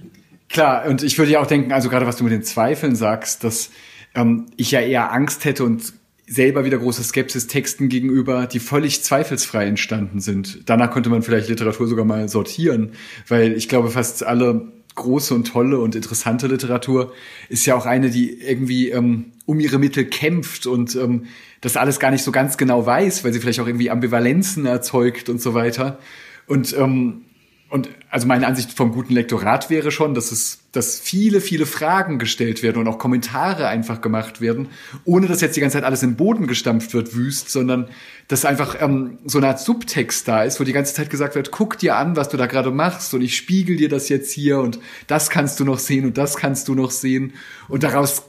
[0.48, 3.44] Klar, und ich würde ja auch denken, also gerade was du mit den Zweifeln sagst,
[3.44, 3.70] dass
[4.14, 5.92] ähm, ich ja eher Angst hätte und
[6.26, 10.68] selber wieder große Skepsis Texten gegenüber, die völlig zweifelsfrei entstanden sind.
[10.68, 12.92] Danach könnte man vielleicht Literatur sogar mal sortieren,
[13.28, 17.12] weil ich glaube, fast alle große und tolle und interessante Literatur
[17.48, 21.26] ist ja auch eine, die irgendwie ähm, um ihre Mittel kämpft und ähm,
[21.60, 25.28] das alles gar nicht so ganz genau weiß, weil sie vielleicht auch irgendwie Ambivalenzen erzeugt
[25.28, 25.98] und so weiter.
[26.46, 27.22] Und ähm,
[27.70, 32.18] und also meine Ansicht vom guten Lektorat wäre schon, dass es, dass viele, viele Fragen
[32.18, 34.68] gestellt werden und auch Kommentare einfach gemacht werden,
[35.04, 37.88] ohne dass jetzt die ganze Zeit alles im Boden gestampft wird, wüst, sondern
[38.26, 41.52] dass einfach ähm, so eine Art Subtext da ist, wo die ganze Zeit gesagt wird,
[41.52, 44.58] guck dir an, was du da gerade machst und ich spiegel dir das jetzt hier
[44.58, 47.34] und das kannst du noch sehen und das kannst du noch sehen.
[47.68, 48.24] Und daraus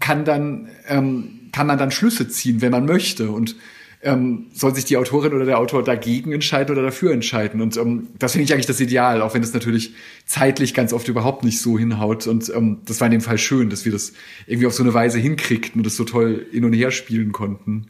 [0.00, 3.30] kann dann ähm, kann man dann Schlüsse ziehen, wenn man möchte.
[3.30, 3.56] Und
[4.02, 7.60] ähm, soll sich die Autorin oder der Autor dagegen entscheiden oder dafür entscheiden.
[7.60, 9.94] Und ähm, das finde ich eigentlich das Ideal, auch wenn es natürlich
[10.26, 12.26] zeitlich ganz oft überhaupt nicht so hinhaut.
[12.26, 14.12] Und ähm, das war in dem Fall schön, dass wir das
[14.46, 17.86] irgendwie auf so eine Weise hinkriegten und das so toll hin und her spielen konnten.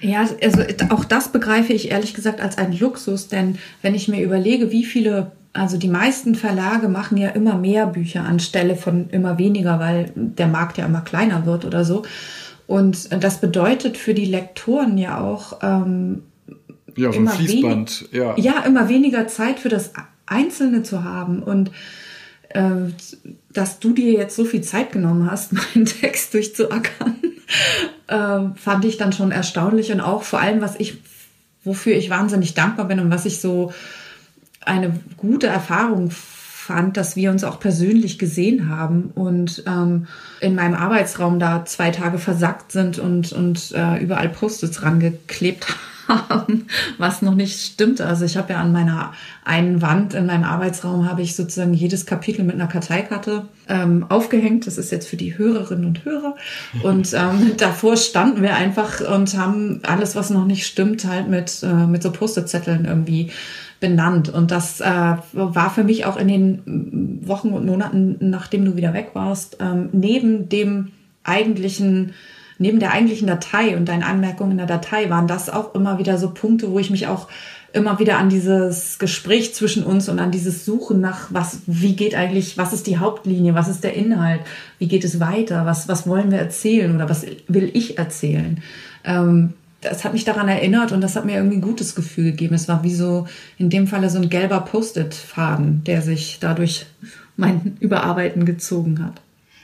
[0.00, 4.22] Ja, also auch das begreife ich ehrlich gesagt als einen Luxus, denn wenn ich mir
[4.22, 9.38] überlege, wie viele, also die meisten Verlage machen ja immer mehr Bücher anstelle von immer
[9.38, 12.04] weniger, weil der Markt ja immer kleiner wird oder so.
[12.68, 16.24] Und das bedeutet für die Lektoren ja auch ähm,
[16.94, 18.36] ja, so ein Fließband, ja.
[18.36, 19.92] ja, immer weniger Zeit für das
[20.26, 21.42] Einzelne zu haben.
[21.42, 21.70] Und
[22.50, 22.92] äh,
[23.50, 27.16] dass du dir jetzt so viel Zeit genommen hast, meinen Text durchzuackern,
[28.06, 30.98] äh, fand ich dann schon erstaunlich und auch vor allem, was ich,
[31.64, 33.72] wofür ich wahnsinnig dankbar bin und was ich so
[34.60, 36.10] eine gute Erfahrung
[36.68, 40.06] fand, dass wir uns auch persönlich gesehen haben und ähm,
[40.40, 45.66] in meinem Arbeitsraum da zwei Tage versackt sind und, und äh, überall Post-its rangeklebt
[46.08, 46.66] haben,
[46.98, 48.04] was noch nicht stimmte.
[48.04, 49.14] Also ich habe ja an meiner
[49.46, 54.66] einen Wand in meinem Arbeitsraum habe ich sozusagen jedes Kapitel mit einer Karteikarte ähm, aufgehängt.
[54.66, 56.36] Das ist jetzt für die Hörerinnen und Hörer.
[56.82, 61.62] Und ähm, davor standen wir einfach und haben alles, was noch nicht stimmt, halt mit,
[61.62, 63.30] äh, mit so Post-it-Zetteln irgendwie
[63.80, 64.28] benannt.
[64.28, 68.94] Und das äh, war für mich auch in den Wochen und Monaten, nachdem du wieder
[68.94, 70.92] weg warst, ähm, neben dem
[71.24, 72.14] eigentlichen,
[72.58, 76.18] neben der eigentlichen Datei und deinen Anmerkungen in der Datei waren das auch immer wieder
[76.18, 77.28] so Punkte, wo ich mich auch
[77.72, 82.14] immer wieder an dieses Gespräch zwischen uns und an dieses Suchen nach, was, wie geht
[82.14, 84.40] eigentlich, was ist die Hauptlinie, was ist der Inhalt,
[84.78, 88.62] wie geht es weiter, was, was wollen wir erzählen oder was will ich erzählen.
[89.04, 92.54] Ähm, das hat mich daran erinnert und das hat mir irgendwie ein gutes Gefühl gegeben.
[92.54, 93.26] Es war wie so,
[93.58, 96.86] in dem Falle so ein gelber Post-it-Faden, der sich dadurch
[97.36, 99.20] mein Überarbeiten gezogen hat.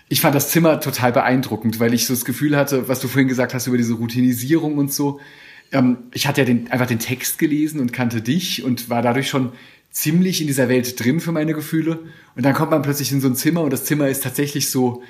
[0.08, 3.26] Ich fand das Zimmer total beeindruckend, weil ich so das Gefühl hatte, was du vorhin
[3.26, 5.18] gesagt hast über diese Routinisierung und so.
[5.72, 9.28] Ähm, ich hatte ja den, einfach den Text gelesen und kannte dich und war dadurch
[9.28, 9.52] schon
[9.90, 12.00] ziemlich in dieser Welt drin für meine Gefühle.
[12.36, 15.02] Und dann kommt man plötzlich in so ein Zimmer und das Zimmer ist tatsächlich so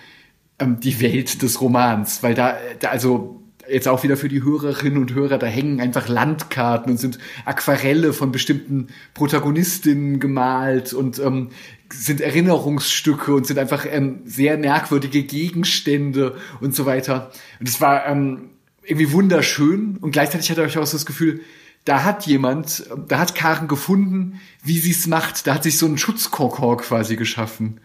[0.58, 4.98] ähm, die Welt des Romans, weil da, da also jetzt auch wieder für die Hörerinnen
[4.98, 11.50] und Hörer, da hängen einfach Landkarten und sind Aquarelle von bestimmten Protagonistinnen gemalt und ähm,
[11.92, 17.30] sind Erinnerungsstücke und sind einfach ähm, sehr merkwürdige Gegenstände und so weiter.
[17.60, 18.50] Und es war ähm,
[18.82, 21.40] irgendwie wunderschön und gleichzeitig hatte ich auch so das Gefühl,
[21.84, 25.46] da hat jemand, da hat Karen gefunden, wie sie es macht.
[25.46, 27.80] Da hat sich so ein Schutzkorkor quasi geschaffen.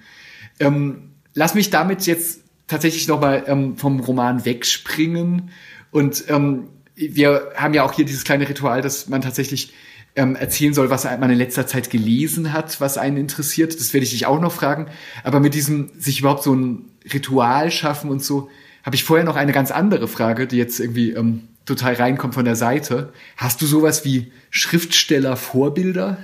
[0.59, 5.49] Ähm, lass mich damit jetzt tatsächlich nochmal ähm, vom Roman wegspringen.
[5.91, 9.73] Und ähm, wir haben ja auch hier dieses kleine Ritual, dass man tatsächlich
[10.15, 13.77] ähm, erzählen soll, was man in letzter Zeit gelesen hat, was einen interessiert.
[13.79, 14.87] Das werde ich dich auch noch fragen.
[15.23, 18.49] Aber mit diesem sich überhaupt so ein Ritual schaffen und so,
[18.83, 22.45] habe ich vorher noch eine ganz andere Frage, die jetzt irgendwie ähm, total reinkommt von
[22.45, 23.13] der Seite.
[23.37, 26.17] Hast du sowas wie Schriftsteller-Vorbilder?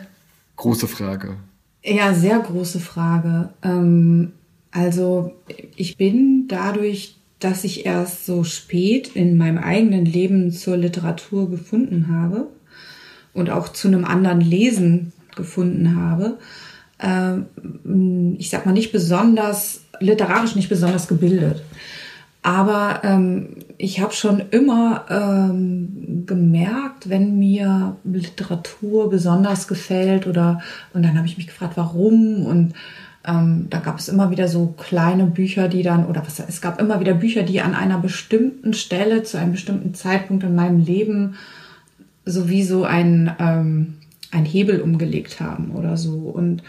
[0.56, 1.38] Große Frage.
[1.84, 3.54] Ja, sehr große Frage.
[3.62, 4.34] Ähm,
[4.76, 5.32] also
[5.78, 12.08] ich bin dadurch, dass ich erst so spät in meinem eigenen Leben zur Literatur gefunden
[12.12, 12.48] habe
[13.34, 16.40] und auch zu einem anderen Lesen gefunden habe,
[17.00, 17.38] äh,
[18.38, 21.64] ich sag mal nicht besonders literarisch nicht besonders gebildet.
[22.42, 30.62] Aber ähm, ich habe schon immer ähm, gemerkt, wenn mir Literatur besonders gefällt oder
[30.94, 32.74] und dann habe ich mich gefragt, warum und
[33.28, 36.80] ähm, da gab es immer wieder so kleine Bücher, die dann oder was es gab
[36.80, 41.36] immer wieder Bücher, die an einer bestimmten Stelle zu einem bestimmten Zeitpunkt in meinem Leben
[42.26, 43.96] sowieso ein ähm,
[44.32, 46.14] ein Hebel umgelegt haben oder so.
[46.14, 46.62] Und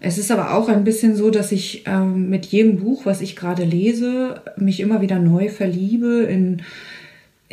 [0.00, 3.36] es ist aber auch ein bisschen so, dass ich ähm, mit jedem Buch, was ich
[3.36, 6.62] gerade lese, mich immer wieder neu verliebe in,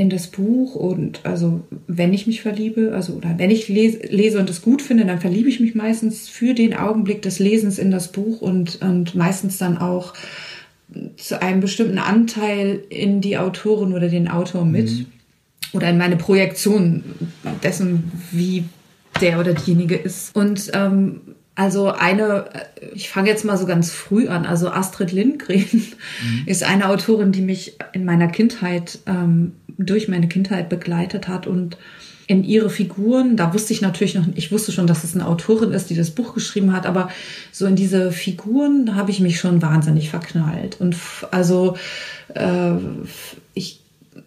[0.02, 0.76] in das Buch.
[0.76, 4.82] Und also wenn ich mich verliebe, also oder wenn ich lese, lese und es gut
[4.82, 8.82] finde, dann verliebe ich mich meistens für den Augenblick des Lesens in das Buch und,
[8.82, 10.14] und meistens dann auch
[11.16, 14.90] zu einem bestimmten Anteil in die Autorin oder den Autor mit.
[14.90, 15.06] Mhm.
[15.74, 17.04] Oder in meine Projektion
[17.64, 18.66] dessen, wie
[19.22, 20.36] der oder diejenige ist.
[20.36, 21.22] Und ähm,
[21.56, 22.46] also eine,
[22.94, 24.46] ich fange jetzt mal so ganz früh an.
[24.46, 26.44] Also Astrid Lindgren mhm.
[26.46, 29.54] ist eine Autorin, die mich in meiner Kindheit, ähm,
[29.86, 31.78] durch meine Kindheit begleitet hat und
[32.28, 35.72] in ihre Figuren, da wusste ich natürlich noch, ich wusste schon, dass es eine Autorin
[35.72, 37.10] ist, die das Buch geschrieben hat, aber
[37.52, 40.80] so in diese Figuren habe ich mich schon wahnsinnig verknallt.
[40.80, 40.96] Und
[41.32, 41.76] also
[42.34, 42.72] äh,
[43.54, 43.82] ich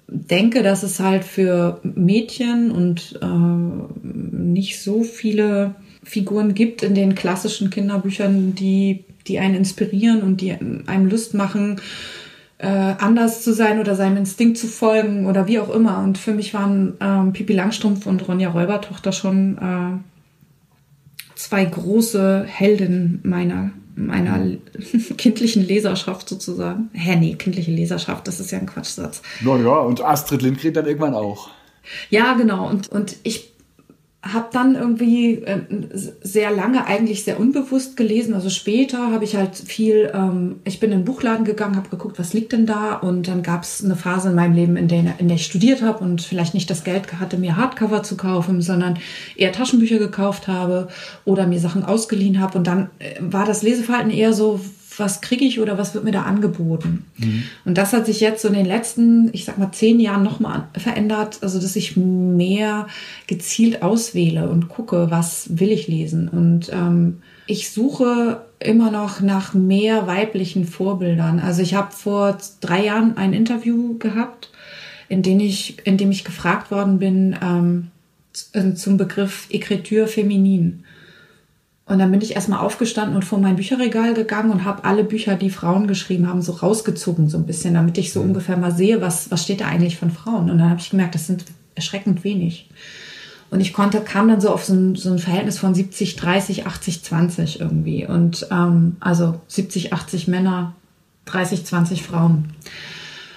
[0.06, 7.14] denke, dass es halt für Mädchen und äh, nicht so viele Figuren gibt in den
[7.14, 11.80] klassischen Kinderbüchern, die, die einen inspirieren und die einem Lust machen,
[12.64, 16.02] äh, anders zu sein oder seinem Instinkt zu folgen oder wie auch immer.
[16.02, 23.20] Und für mich waren ähm, Pipi Langstrumpf und Ronja Räubertochter schon äh, zwei große Helden
[23.22, 24.56] meiner meiner
[25.18, 26.90] kindlichen Leserschaft sozusagen.
[26.94, 29.22] Hä, nee, kindliche Leserschaft, das ist ja ein Quatschsatz.
[29.40, 31.50] Naja, und Astrid Lindgren dann irgendwann auch.
[32.10, 32.68] Ja, genau.
[32.68, 33.53] Und, und ich
[34.32, 35.60] habe dann irgendwie äh,
[36.22, 38.32] sehr lange eigentlich sehr unbewusst gelesen.
[38.32, 42.18] Also später habe ich halt viel, ähm, ich bin in den Buchladen gegangen, habe geguckt,
[42.18, 45.14] was liegt denn da und dann gab es eine Phase in meinem Leben, in der,
[45.18, 48.62] in der ich studiert habe und vielleicht nicht das Geld hatte, mir Hardcover zu kaufen,
[48.62, 48.98] sondern
[49.36, 50.88] eher Taschenbücher gekauft habe
[51.26, 54.58] oder mir Sachen ausgeliehen habe und dann äh, war das Leseverhalten eher so
[54.98, 57.04] was kriege ich oder was wird mir da angeboten.
[57.16, 57.44] Mhm.
[57.64, 60.68] Und das hat sich jetzt so in den letzten, ich sag mal, zehn Jahren nochmal
[60.76, 62.86] verändert, also dass ich mehr
[63.26, 66.28] gezielt auswähle und gucke, was will ich lesen.
[66.28, 71.40] Und ähm, ich suche immer noch nach mehr weiblichen Vorbildern.
[71.40, 74.50] Also ich habe vor drei Jahren ein Interview gehabt,
[75.08, 77.90] in dem ich, in dem ich gefragt worden bin ähm,
[78.74, 80.83] zum Begriff Écriture féminine.
[81.86, 85.36] Und dann bin ich erstmal aufgestanden und vor mein Bücherregal gegangen und habe alle Bücher,
[85.36, 88.28] die Frauen geschrieben haben, so rausgezogen so ein bisschen, damit ich so mhm.
[88.28, 90.50] ungefähr mal sehe, was, was steht da eigentlich von Frauen.
[90.50, 92.70] Und dann habe ich gemerkt, das sind erschreckend wenig.
[93.50, 96.66] Und ich konnte, kam dann so auf so ein, so ein Verhältnis von 70, 30,
[96.66, 98.06] 80, 20 irgendwie.
[98.06, 100.74] Und ähm, also 70, 80 Männer,
[101.26, 102.54] 30, 20 Frauen.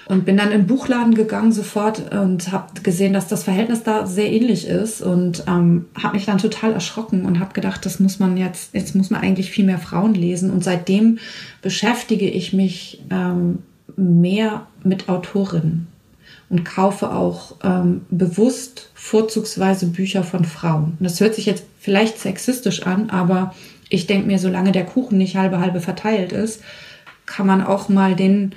[0.08, 4.32] Und bin dann im Buchladen gegangen sofort und habe gesehen, dass das Verhältnis da sehr
[4.32, 8.38] ähnlich ist und ähm, habe mich dann total erschrocken und habe gedacht, das muss man
[8.38, 10.50] jetzt, jetzt muss man eigentlich viel mehr Frauen lesen.
[10.50, 11.18] Und seitdem
[11.60, 13.58] beschäftige ich mich ähm,
[13.96, 15.88] mehr mit Autorinnen
[16.48, 20.96] und kaufe auch ähm, bewusst vorzugsweise Bücher von Frauen.
[20.98, 23.54] Und das hört sich jetzt vielleicht sexistisch an, aber
[23.90, 26.62] ich denke mir, solange der Kuchen nicht halbe halbe verteilt ist,
[27.26, 28.54] kann man auch mal den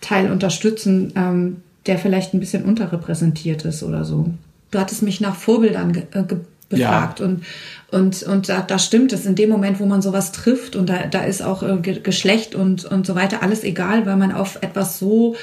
[0.00, 4.30] Teil unterstützen, ähm, der vielleicht ein bisschen unterrepräsentiert ist oder so.
[4.70, 6.24] Du hattest mich nach Vorbildern ge äh,
[6.70, 7.20] befragt.
[7.20, 7.26] Ja.
[7.26, 7.42] Und,
[7.90, 11.06] und, und da, da stimmt es in dem Moment, wo man sowas trifft und da,
[11.06, 14.98] da ist auch äh, Geschlecht und, und so weiter alles egal, weil man auf etwas
[14.98, 15.34] so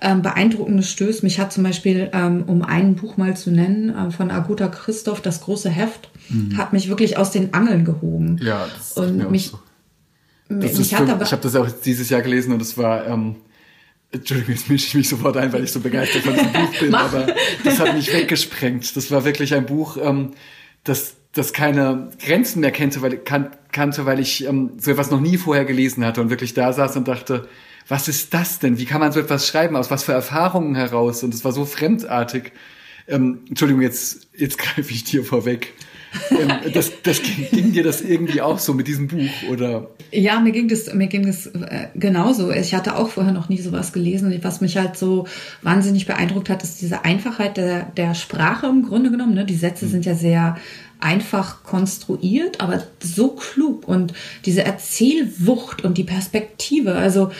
[0.00, 1.22] ähm, Beeindruckendes stößt.
[1.22, 5.22] Mich hat zum Beispiel, ähm, um ein Buch mal zu nennen, äh, von Aguta Christoph,
[5.22, 6.58] das große Heft, mhm.
[6.58, 8.38] hat mich wirklich aus den Angeln gehoben.
[8.42, 9.58] Ja, das und mich, so.
[10.50, 13.36] das mich hat aber, ich habe das auch dieses Jahr gelesen und es war ähm,
[14.14, 16.94] Entschuldigung, jetzt mische ich mich sofort ein, weil ich so begeistert von diesem Buch bin,
[16.94, 17.26] aber
[17.64, 18.96] das hat mich weggesprengt.
[18.96, 20.30] Das war wirklich ein Buch, ähm,
[20.84, 25.20] das, das keine Grenzen mehr kannte, weil, kan kannte, weil ich ähm, so etwas noch
[25.20, 27.48] nie vorher gelesen hatte und wirklich da saß und dachte,
[27.88, 28.78] was ist das denn?
[28.78, 29.76] Wie kann man so etwas schreiben?
[29.76, 31.22] Aus was für Erfahrungen heraus?
[31.22, 32.52] Und es war so fremdartig.
[33.08, 35.74] Ähm, Entschuldigung, jetzt, jetzt greife ich dir vorweg.
[36.30, 39.88] Ähm, das, das ging, ging, dir das irgendwie auch so mit diesem Buch oder?
[40.10, 42.50] Ja, mir ging das, mir ging das äh, genauso.
[42.50, 44.38] Ich hatte auch vorher noch nie sowas gelesen.
[44.42, 45.26] Was mich halt so
[45.62, 49.34] wahnsinnig beeindruckt hat, ist diese Einfachheit der, der Sprache im Grunde genommen.
[49.34, 49.44] Ne?
[49.44, 49.90] Die Sätze mhm.
[49.90, 50.56] sind ja sehr
[51.00, 54.14] einfach konstruiert, aber so klug und
[54.46, 56.94] diese Erzählwucht und die Perspektive.
[56.94, 57.30] Also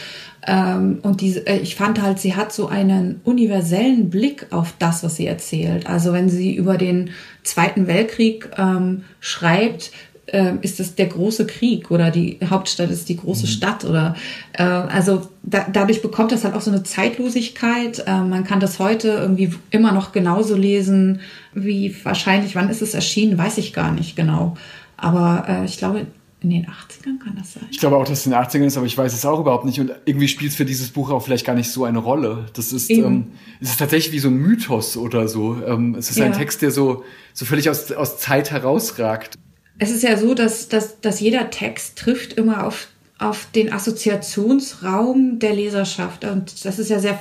[0.46, 5.02] ähm, und diese, äh, ich fand halt, sie hat so einen universellen Blick auf das,
[5.02, 5.86] was sie erzählt.
[5.86, 7.10] Also wenn sie über den
[7.42, 9.90] Zweiten Weltkrieg ähm, schreibt,
[10.26, 13.50] äh, ist es der große Krieg oder die Hauptstadt ist die große mhm.
[13.50, 14.16] Stadt oder
[14.52, 18.04] äh, also da, dadurch bekommt das halt auch so eine Zeitlosigkeit.
[18.06, 21.20] Äh, man kann das heute irgendwie immer noch genauso lesen
[21.54, 24.56] wie wahrscheinlich, wann ist es erschienen, weiß ich gar nicht genau.
[24.96, 26.06] Aber äh, ich glaube,
[26.44, 27.64] in den 80ern kann das sein?
[27.70, 29.64] Ich glaube auch, dass es in den 80ern ist, aber ich weiß es auch überhaupt
[29.64, 29.80] nicht.
[29.80, 32.46] Und irgendwie spielt es für dieses Buch auch vielleicht gar nicht so eine Rolle.
[32.52, 35.56] Das ist, ähm, es ist tatsächlich wie so ein Mythos oder so.
[35.66, 36.26] Ähm, es ist ja.
[36.26, 39.38] ein Text, der so, so völlig aus, aus Zeit herausragt.
[39.78, 42.88] Es ist ja so, dass, dass, dass jeder Text trifft immer auf,
[43.18, 46.24] auf den Assoziationsraum der Leserschaft.
[46.24, 47.18] Und das ist ja sehr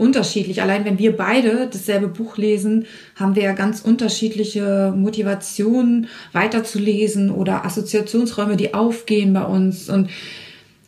[0.00, 0.62] unterschiedlich.
[0.62, 2.86] Allein wenn wir beide dasselbe Buch lesen,
[3.16, 9.90] haben wir ja ganz unterschiedliche Motivationen weiterzulesen oder Assoziationsräume, die aufgehen bei uns.
[9.90, 10.08] Und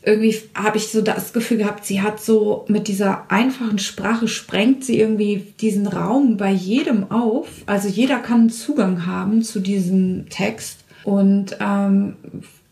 [0.03, 4.83] irgendwie habe ich so das Gefühl gehabt, sie hat so mit dieser einfachen Sprache sprengt
[4.83, 7.49] sie irgendwie diesen Raum bei jedem auf.
[7.67, 12.17] Also jeder kann Zugang haben zu diesem Text und ähm,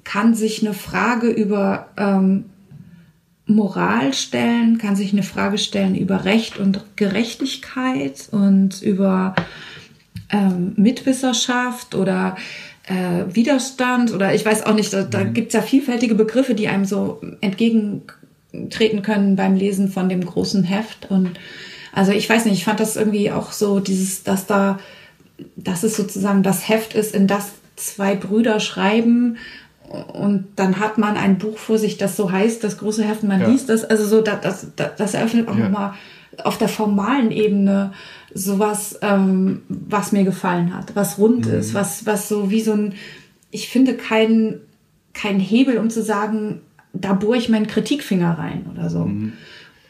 [0.04, 2.46] kann sich eine Frage über ähm,
[3.54, 9.34] Moral stellen, kann sich eine Frage stellen über Recht und Gerechtigkeit und über
[10.30, 12.36] ähm, Mitwisserschaft oder
[12.86, 15.34] äh, Widerstand oder ich weiß auch nicht, da, da mhm.
[15.34, 20.64] gibt es ja vielfältige Begriffe, die einem so entgegentreten können beim Lesen von dem großen
[20.64, 21.10] Heft.
[21.10, 21.38] Und
[21.92, 24.78] also ich weiß nicht, ich fand das irgendwie auch so, dieses, dass da,
[25.56, 29.38] dass es sozusagen das Heft ist, in das zwei Brüder schreiben
[29.90, 33.40] und dann hat man ein Buch vor sich, das so heißt, das große Heft, man
[33.40, 33.48] ja.
[33.48, 33.84] liest das.
[33.84, 35.64] Also so, das, das, das eröffnet auch ja.
[35.64, 35.94] nochmal
[36.44, 37.92] auf der formalen Ebene
[38.32, 41.54] sowas, ähm, was mir gefallen hat, was rund mhm.
[41.54, 42.94] ist, was, was so wie so ein,
[43.50, 44.60] ich finde keinen
[45.12, 46.60] kein Hebel, um zu sagen,
[46.92, 49.06] da bohre ich meinen Kritikfinger rein oder so.
[49.06, 49.32] Mhm.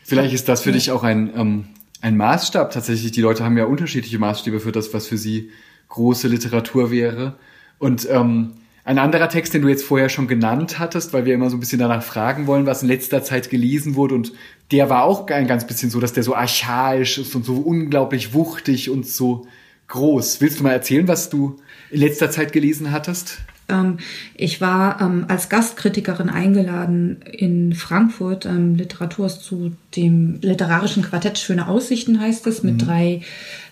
[0.03, 0.77] Vielleicht ist das für ja.
[0.77, 1.65] dich auch ein, ähm,
[2.01, 3.13] ein Maßstab tatsächlich.
[3.13, 5.51] Die Leute haben ja unterschiedliche Maßstäbe für das, was für sie
[5.89, 7.35] große Literatur wäre.
[7.79, 8.53] Und ähm,
[8.85, 11.61] ein anderer Text, den du jetzt vorher schon genannt hattest, weil wir immer so ein
[11.61, 14.33] bisschen danach fragen wollen, was in letzter Zeit gelesen wurde und
[14.73, 18.35] der war auch ein ganz bisschen so, dass der so archaisch ist und so unglaublich
[18.35, 19.47] wuchtig und so
[19.89, 20.41] groß.
[20.41, 21.57] Willst du mal erzählen, was du
[21.91, 23.39] in letzter Zeit gelesen hattest?
[23.69, 23.99] Ähm,
[24.35, 31.69] ich war ähm, als Gastkritikerin eingeladen in Frankfurt, ähm, Literaturhaus zu dem literarischen Quartett Schöne
[31.69, 32.79] Aussichten heißt es, mit mhm.
[32.79, 33.23] drei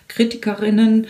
[0.07, 1.07] Kritikerinnen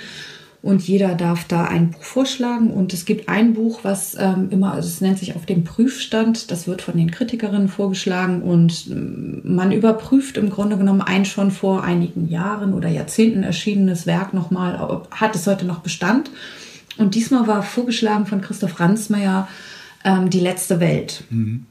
[0.62, 2.72] und jeder darf da ein Buch vorschlagen.
[2.72, 6.52] Und es gibt ein Buch, was ähm, immer, also es nennt sich auf dem Prüfstand,
[6.52, 11.52] das wird von den Kritikerinnen vorgeschlagen und ähm, man überprüft im Grunde genommen ein schon
[11.52, 16.30] vor einigen Jahren oder Jahrzehnten erschienenes Werk nochmal, hat es heute noch Bestand.
[16.98, 19.48] Und diesmal war vorgeschlagen von Christoph Ransmeyer
[20.04, 21.24] ähm, Die letzte Welt.
[21.30, 21.66] Mhm.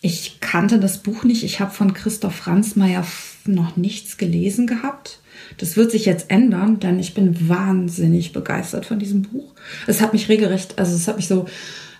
[0.00, 1.44] Ich kannte das Buch nicht.
[1.44, 3.06] Ich habe von Christoph Ransmeyer
[3.46, 5.20] noch nichts gelesen gehabt.
[5.58, 9.52] Das wird sich jetzt ändern, denn ich bin wahnsinnig begeistert von diesem Buch.
[9.86, 11.46] Es hat mich regelrecht, also es hat mich so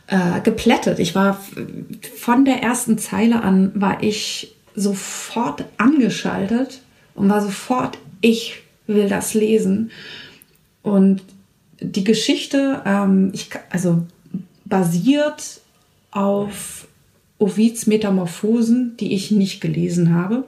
[0.06, 0.98] äh, geplättet.
[0.98, 1.40] Ich war
[2.16, 6.80] von der ersten Zeile an, war ich sofort angeschaltet
[7.14, 9.90] und war sofort, ich will das lesen.
[10.82, 11.22] Und
[11.80, 14.04] die Geschichte, ähm, ich, also
[14.64, 15.60] basiert
[16.10, 16.86] auf
[17.38, 20.44] Ovids Metamorphosen, die ich nicht gelesen habe.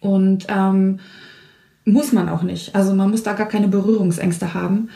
[0.00, 1.00] Und ähm,
[1.84, 2.74] muss man auch nicht.
[2.74, 4.90] Also man muss da gar keine Berührungsängste haben.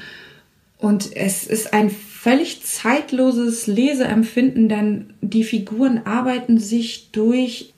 [0.78, 7.72] Und es ist ein völlig zeitloses Leseempfinden, denn die Figuren arbeiten sich durch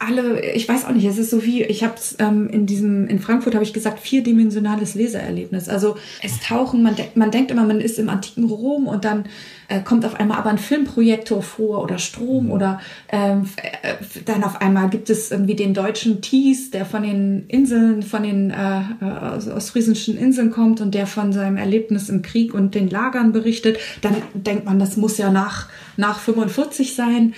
[0.00, 3.06] alle, ich weiß auch nicht, es ist so wie, ich habe es ähm, in diesem,
[3.06, 5.68] in Frankfurt habe ich gesagt, vierdimensionales Leseerlebnis.
[5.68, 9.24] Also es tauchen, man, de man denkt immer, man ist im antiken Rom und dann
[9.68, 12.50] äh, kommt auf einmal aber ein Filmprojektor vor oder Strom mhm.
[12.50, 12.80] oder
[13.10, 13.92] ähm, äh,
[14.24, 18.50] dann auf einmal gibt es irgendwie den deutschen Thies, der von den Inseln, von den
[18.50, 23.32] äh, aus, ostfriesischen Inseln kommt und der von seinem Erlebnis im Krieg und den Lagern
[23.32, 23.78] berichtet.
[24.00, 27.34] Dann denkt man, das muss ja nach, nach 45 sein.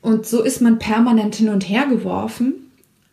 [0.00, 2.54] Und so ist man permanent hin und her geworfen,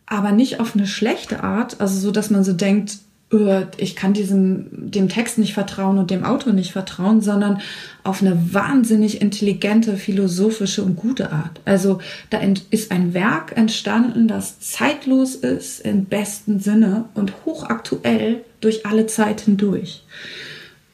[0.06, 2.98] aber nicht auf eine schlechte Art, also so, dass man so denkt,
[3.32, 7.60] äh, ich kann diesem, dem Text nicht vertrauen und dem Autor nicht vertrauen, sondern
[8.02, 11.60] auf eine wahnsinnig intelligente, philosophische und gute Art.
[11.64, 18.86] Also da ist ein Werk entstanden, das zeitlos ist im besten Sinne und hochaktuell durch
[18.86, 20.04] alle Zeit hindurch.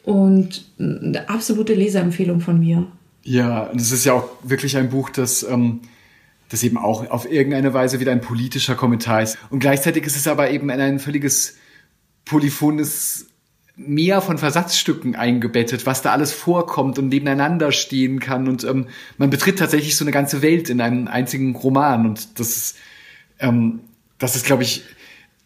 [0.03, 2.87] Und eine absolute Leserempfehlung von mir.
[3.23, 5.81] Ja, das ist ja auch wirklich ein Buch, das, ähm,
[6.49, 9.39] das eben auch auf irgendeine Weise wieder ein politischer Kommentar ist.
[9.51, 11.57] Und gleichzeitig ist es aber eben in ein völliges
[12.25, 13.27] polyphones
[13.77, 18.47] Meer von Versatzstücken eingebettet, was da alles vorkommt und nebeneinander stehen kann.
[18.47, 22.05] Und ähm, man betritt tatsächlich so eine ganze Welt in einem einzigen Roman.
[22.05, 22.77] Und das ist,
[23.39, 23.81] ähm,
[24.19, 24.85] das ist, glaube ich,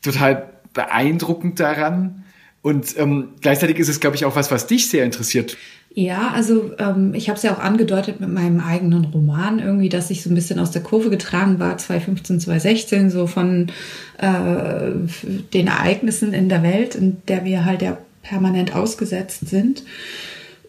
[0.03, 2.25] total beeindruckend daran.
[2.61, 5.57] Und ähm, gleichzeitig ist es, glaube ich, auch was, was dich sehr interessiert.
[5.97, 10.11] Ja, also ähm, ich habe es ja auch angedeutet mit meinem eigenen Roman irgendwie, dass
[10.11, 13.69] ich so ein bisschen aus der Kurve getragen war, 2015, 2016, so von
[14.19, 14.91] äh,
[15.53, 19.85] den Ereignissen in der Welt, in der wir halt ja permanent ausgesetzt sind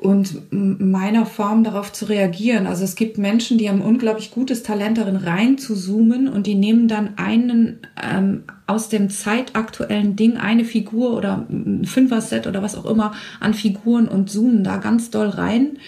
[0.06, 2.68] und meiner Form darauf zu reagieren.
[2.68, 6.54] Also es gibt Menschen, die haben unglaublich gutes Talent darin rein zu zoomen und die
[6.54, 12.76] nehmen dann einen ähm, aus dem zeitaktuellen Ding eine Figur oder ein Fünfer-Set oder was
[12.76, 15.80] auch immer an Figuren und zoomen da ganz doll rein.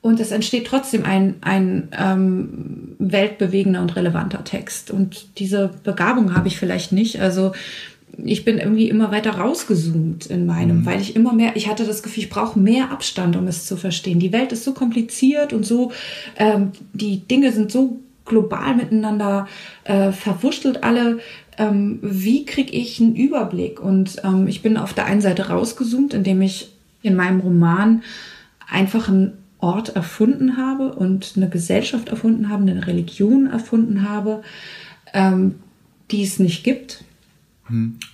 [0.00, 4.92] Und es entsteht trotzdem ein, ein ähm, weltbewegender und relevanter Text.
[4.92, 7.20] Und diese Begabung habe ich vielleicht nicht.
[7.20, 7.50] Also
[8.24, 10.86] ich bin irgendwie immer weiter rausgezoomt in meinem, mhm.
[10.86, 13.76] weil ich immer mehr, ich hatte das Gefühl, ich brauche mehr Abstand, um es zu
[13.76, 14.18] verstehen.
[14.18, 15.92] Die Welt ist so kompliziert und so,
[16.36, 19.46] ähm, die Dinge sind so global miteinander
[19.84, 21.18] äh, verwurschtelt alle.
[21.58, 23.80] Ähm, wie kriege ich einen Überblick?
[23.80, 28.02] Und ähm, ich bin auf der einen Seite rausgezoomt, indem ich in meinem Roman
[28.68, 34.42] einfach einen Ort erfunden habe und eine Gesellschaft erfunden habe, eine Religion erfunden habe,
[35.14, 35.56] ähm,
[36.10, 37.04] die es nicht gibt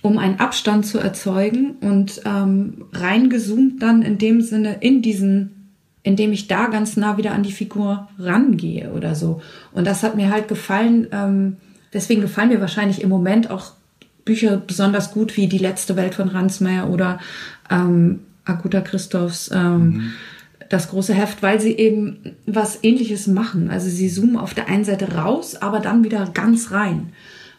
[0.01, 5.69] um einen Abstand zu erzeugen und ähm, reingezoomt dann in dem Sinne in diesen,
[6.01, 9.41] indem ich da ganz nah wieder an die Figur rangehe oder so.
[9.71, 11.07] Und das hat mir halt gefallen.
[11.11, 11.57] Ähm,
[11.93, 13.73] deswegen gefallen mir wahrscheinlich im Moment auch
[14.25, 17.19] Bücher besonders gut wie Die letzte Welt von Ransmayr oder
[17.69, 20.13] ähm, Aguta Christophs ähm, mhm.
[20.69, 23.69] Das große Heft, weil sie eben was ähnliches machen.
[23.69, 27.09] Also sie zoomen auf der einen Seite raus, aber dann wieder ganz rein.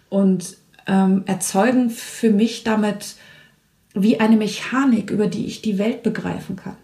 [0.09, 0.57] Und
[0.87, 3.17] ähm, erzeugen für mich damit
[3.95, 6.77] wie eine Mechanik, über die ich die Welt begreifen kann.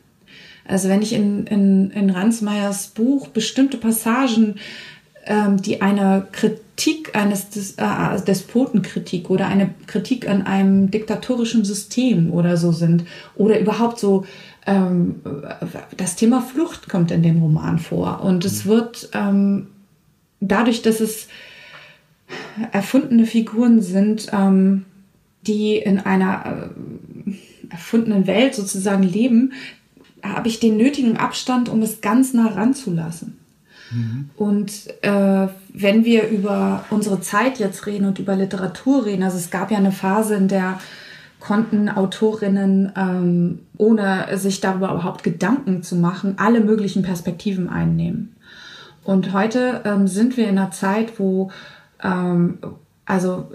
[0.66, 4.56] Also wenn ich in, in, in Ransmeyers Buch bestimmte Passagen,
[5.26, 12.32] ähm, die eine Kritik eines Des, äh, Despotenkritik oder eine Kritik an einem diktatorischen System
[12.32, 14.24] oder so sind oder überhaupt so
[14.66, 15.16] ähm,
[15.96, 18.68] das Thema Flucht kommt in dem Roman vor und es mhm.
[18.68, 19.66] wird ähm,
[20.40, 21.28] dadurch, dass es
[22.72, 24.84] erfundene Figuren sind, ähm,
[25.46, 26.70] die in einer
[27.26, 27.32] äh,
[27.70, 29.52] erfundenen Welt sozusagen leben,
[30.22, 33.38] habe ich den nötigen Abstand, um es ganz nah ranzulassen.
[33.90, 34.30] Mhm.
[34.36, 34.72] Und
[35.02, 39.70] äh, wenn wir über unsere Zeit jetzt reden und über Literatur reden, also es gab
[39.70, 40.78] ja eine Phase, in der
[41.38, 48.36] konnten Autorinnen, ähm, ohne sich darüber überhaupt Gedanken zu machen, alle möglichen Perspektiven einnehmen.
[49.04, 51.50] Und heute ähm, sind wir in einer Zeit, wo
[52.02, 52.58] ähm,
[53.04, 53.50] also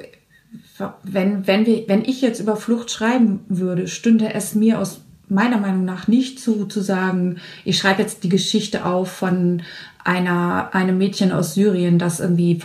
[1.03, 5.57] wenn, wenn, wir, wenn ich jetzt über Flucht schreiben würde, stünde es mir aus meiner
[5.57, 9.63] Meinung nach nicht zu, zu sagen, ich schreibe jetzt die Geschichte auf von
[10.03, 12.59] einer, einem Mädchen aus Syrien, das irgendwie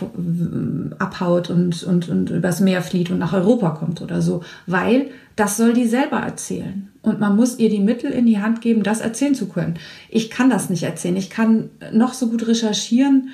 [0.99, 5.57] abhaut und, und, und übers Meer flieht und nach Europa kommt oder so, weil das
[5.57, 6.89] soll die selber erzählen.
[7.01, 9.79] Und man muss ihr die Mittel in die Hand geben, das erzählen zu können.
[10.09, 11.17] Ich kann das nicht erzählen.
[11.17, 13.29] Ich kann noch so gut recherchieren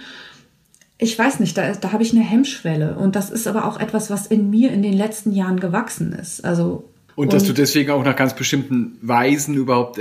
[1.00, 2.96] ich weiß nicht, da, da habe ich eine Hemmschwelle.
[2.96, 6.44] Und das ist aber auch etwas, was in mir in den letzten Jahren gewachsen ist.
[6.44, 10.00] Also, und, und dass du deswegen auch nach ganz bestimmten Weisen überhaupt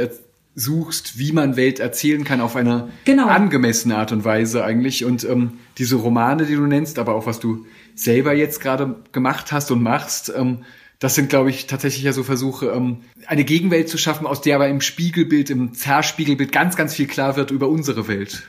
[0.55, 3.27] suchst, wie man Welt erzählen kann auf eine genau.
[3.27, 5.05] angemessene Art und Weise eigentlich.
[5.05, 9.53] Und ähm, diese Romane, die du nennst, aber auch was du selber jetzt gerade gemacht
[9.53, 10.61] hast und machst, ähm,
[10.99, 14.57] das sind, glaube ich, tatsächlich ja so Versuche, ähm, eine Gegenwelt zu schaffen, aus der
[14.57, 18.45] aber im Spiegelbild, im Zerspiegelbild ganz, ganz viel klar wird über unsere Welt.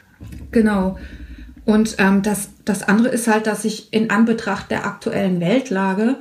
[0.52, 0.98] Genau.
[1.68, 6.15] Und ähm, das, das andere ist halt, dass ich in Anbetracht der aktuellen Weltlage,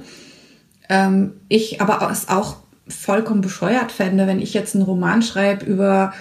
[0.88, 2.57] ähm, ich aber es auch
[2.88, 6.12] vollkommen bescheuert fände, wenn ich jetzt einen Roman schreibe über,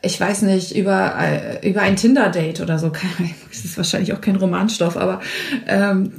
[0.00, 2.90] ich weiß nicht, über, äh, über ein Tinder-Date oder so.
[3.50, 5.20] Das ist wahrscheinlich auch kein Romanstoff, aber
[5.66, 6.12] ähm,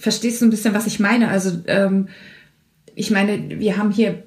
[0.00, 1.28] verstehst du ein bisschen, was ich meine?
[1.28, 2.08] Also ähm,
[2.94, 4.22] ich meine, wir haben hier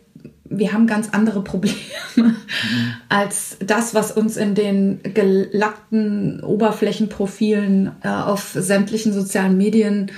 [0.52, 1.76] wir haben ganz andere Probleme
[2.16, 2.36] mhm.
[3.10, 10.12] als das, was uns in den gelackten Oberflächenprofilen äh, auf sämtlichen sozialen Medien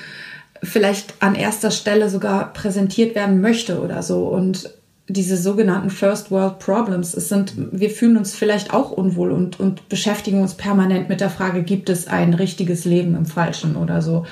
[0.63, 4.27] vielleicht an erster Stelle sogar präsentiert werden möchte oder so.
[4.27, 4.69] Und
[5.07, 9.89] diese sogenannten First World Problems, es sind, wir fühlen uns vielleicht auch unwohl und, und
[9.89, 14.25] beschäftigen uns permanent mit der Frage, gibt es ein richtiges Leben im Falschen oder so.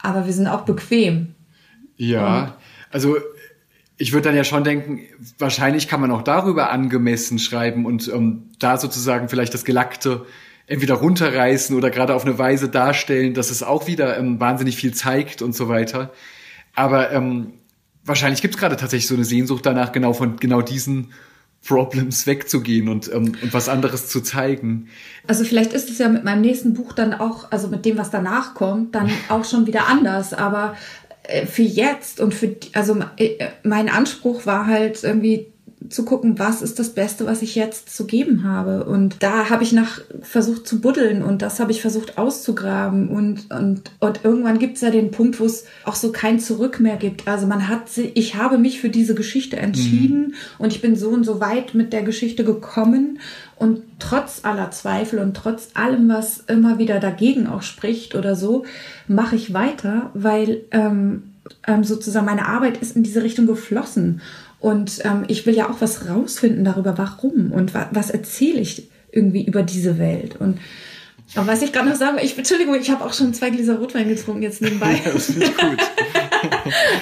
[0.00, 1.34] Aber wir sind auch bequem.
[1.96, 2.52] Ja, und
[2.92, 3.16] also
[3.98, 5.00] ich würde dann ja schon denken,
[5.38, 10.24] wahrscheinlich kann man auch darüber angemessen schreiben und ähm, da sozusagen vielleicht das Gelackte
[10.66, 14.94] entweder runterreißen oder gerade auf eine Weise darstellen, dass es auch wieder ähm, wahnsinnig viel
[14.94, 16.12] zeigt und so weiter.
[16.74, 17.54] Aber ähm,
[18.04, 21.12] wahrscheinlich gibt es gerade tatsächlich so eine Sehnsucht danach, genau von genau diesen
[21.66, 24.88] Problems wegzugehen und, ähm, und was anderes zu zeigen.
[25.26, 28.10] Also vielleicht ist es ja mit meinem nächsten Buch dann auch, also mit dem, was
[28.10, 30.32] danach kommt, dann auch schon wieder anders.
[30.34, 30.76] Aber
[31.46, 35.52] für jetzt und für, also äh, mein Anspruch war halt irgendwie
[35.88, 38.84] zu gucken, was ist das Beste, was ich jetzt zu geben habe.
[38.84, 43.08] Und da habe ich nach versucht zu buddeln und das habe ich versucht auszugraben.
[43.08, 46.80] Und, und, und irgendwann gibt es ja den Punkt, wo es auch so kein Zurück
[46.80, 47.28] mehr gibt.
[47.28, 50.34] Also man hat, ich habe mich für diese Geschichte entschieden mhm.
[50.58, 53.20] und ich bin so und so weit mit der Geschichte gekommen.
[53.56, 58.64] Und trotz aller Zweifel und trotz allem, was immer wieder dagegen auch spricht oder so,
[59.08, 61.34] mache ich weiter, weil ähm,
[61.66, 64.20] ähm, sozusagen meine Arbeit ist in diese Richtung geflossen.
[64.60, 68.90] Und ähm, ich will ja auch was rausfinden darüber, warum und wa was erzähle ich
[69.12, 70.36] irgendwie über diese Welt.
[70.38, 70.58] Und
[71.34, 74.08] aber was ich gerade noch sagen ich, Entschuldigung, ich habe auch schon zwei Gläser Rotwein
[74.08, 75.00] getrunken jetzt nebenbei.
[75.04, 75.78] Ja, das ich gut.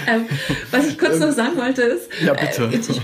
[0.09, 0.27] ähm,
[0.71, 2.65] was ich kurz noch sagen wollte ist, ja, bitte.
[2.65, 3.01] Äh, ich,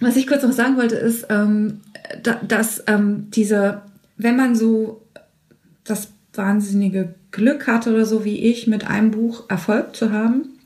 [0.00, 1.80] was ich kurz noch sagen wollte ist, ähm,
[2.22, 3.82] da, dass ähm, diese,
[4.16, 5.02] wenn man so
[5.84, 10.57] das wahnsinnige Glück hatte oder so wie ich, mit einem Buch Erfolg zu haben,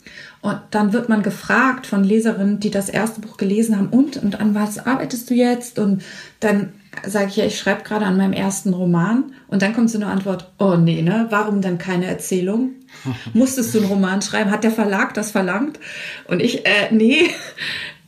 [0.42, 4.40] und dann wird man gefragt von Leserinnen, die das erste Buch gelesen haben, und, und
[4.40, 5.78] an was arbeitest du jetzt?
[5.78, 6.02] Und
[6.40, 6.72] dann
[7.06, 9.32] sage ich ja, ich schreibe gerade an meinem ersten Roman.
[9.46, 11.28] Und dann kommt so eine Antwort, oh nee, ne?
[11.30, 12.72] Warum dann keine Erzählung?
[13.34, 14.50] Musstest du einen Roman schreiben?
[14.50, 15.78] Hat der Verlag das verlangt?
[16.26, 17.30] Und ich, äh, nee,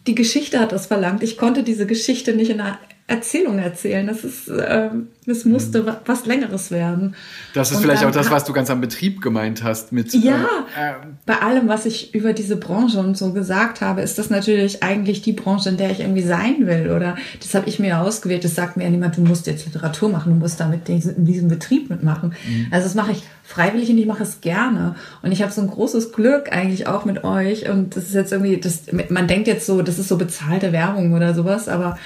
[0.08, 1.22] die Geschichte hat das verlangt.
[1.22, 4.06] Ich konnte diese Geschichte nicht in einer Erzählung erzählen.
[4.06, 5.92] Das ist, ähm, das musste mhm.
[6.06, 7.14] was Längeres werden.
[7.52, 10.14] Das ist und vielleicht auch das, was du ganz am Betrieb gemeint hast mit.
[10.14, 10.94] Ja, äh,
[11.26, 15.20] bei allem, was ich über diese Branche und so gesagt habe, ist das natürlich eigentlich
[15.20, 16.90] die Branche, in der ich irgendwie sein will.
[16.92, 18.42] Oder das habe ich mir ausgewählt.
[18.42, 21.48] Das sagt mir ja niemand, du musst jetzt Literatur machen, du musst damit in diesem
[21.48, 22.34] Betrieb mitmachen.
[22.46, 22.68] Mhm.
[22.70, 24.94] Also das mache ich freiwillig und ich mache es gerne.
[25.20, 27.68] Und ich habe so ein großes Glück eigentlich auch mit euch.
[27.68, 31.12] Und das ist jetzt irgendwie, das, man denkt jetzt so, das ist so bezahlte Werbung
[31.12, 31.98] oder sowas, aber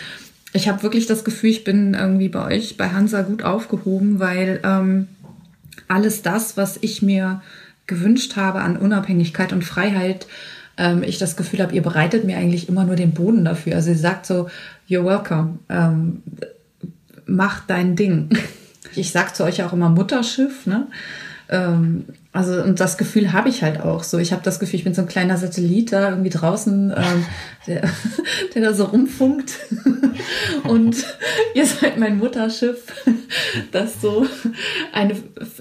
[0.52, 4.60] ich habe wirklich das Gefühl, ich bin irgendwie bei euch, bei Hansa gut aufgehoben, weil
[4.64, 5.08] ähm,
[5.88, 7.42] alles das, was ich mir
[7.86, 10.26] gewünscht habe an Unabhängigkeit und Freiheit,
[10.76, 13.74] ähm, ich das Gefühl habe, ihr bereitet mir eigentlich immer nur den Boden dafür.
[13.76, 14.48] Also ihr sagt so,
[14.88, 16.22] you're welcome, ähm,
[17.26, 18.30] mach dein Ding.
[18.94, 20.86] Ich sag zu euch auch immer Mutterschiff, ne?
[21.50, 24.18] Ähm, also und das Gefühl habe ich halt auch so.
[24.18, 27.26] Ich habe das Gefühl, ich bin so ein kleiner Satellit da irgendwie draußen, ähm,
[27.66, 27.88] der,
[28.54, 29.52] der da so rumfunkt.
[30.64, 30.96] und
[31.54, 32.84] ihr seid mein Mutterschiff,
[33.72, 34.26] das so
[34.92, 35.16] eine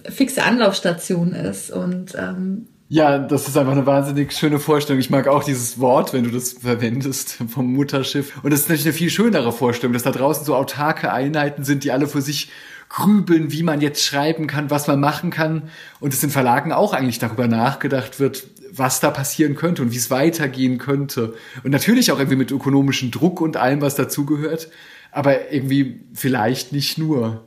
[0.09, 1.71] fixe Anlaufstation ist.
[1.71, 4.99] Und ähm, ja, das ist einfach eine wahnsinnig schöne Vorstellung.
[4.99, 8.41] Ich mag auch dieses Wort, wenn du das verwendest, vom Mutterschiff.
[8.43, 11.83] Und das ist natürlich eine viel schönere Vorstellung, dass da draußen so autarke Einheiten sind,
[11.83, 12.49] die alle für sich
[12.89, 15.69] grübeln, wie man jetzt schreiben kann, was man machen kann.
[15.99, 19.97] Und es in Verlagen auch eigentlich darüber nachgedacht wird, was da passieren könnte und wie
[19.97, 21.33] es weitergehen könnte.
[21.63, 24.69] Und natürlich auch irgendwie mit ökonomischem Druck und allem, was dazugehört.
[25.11, 27.45] Aber irgendwie vielleicht nicht nur.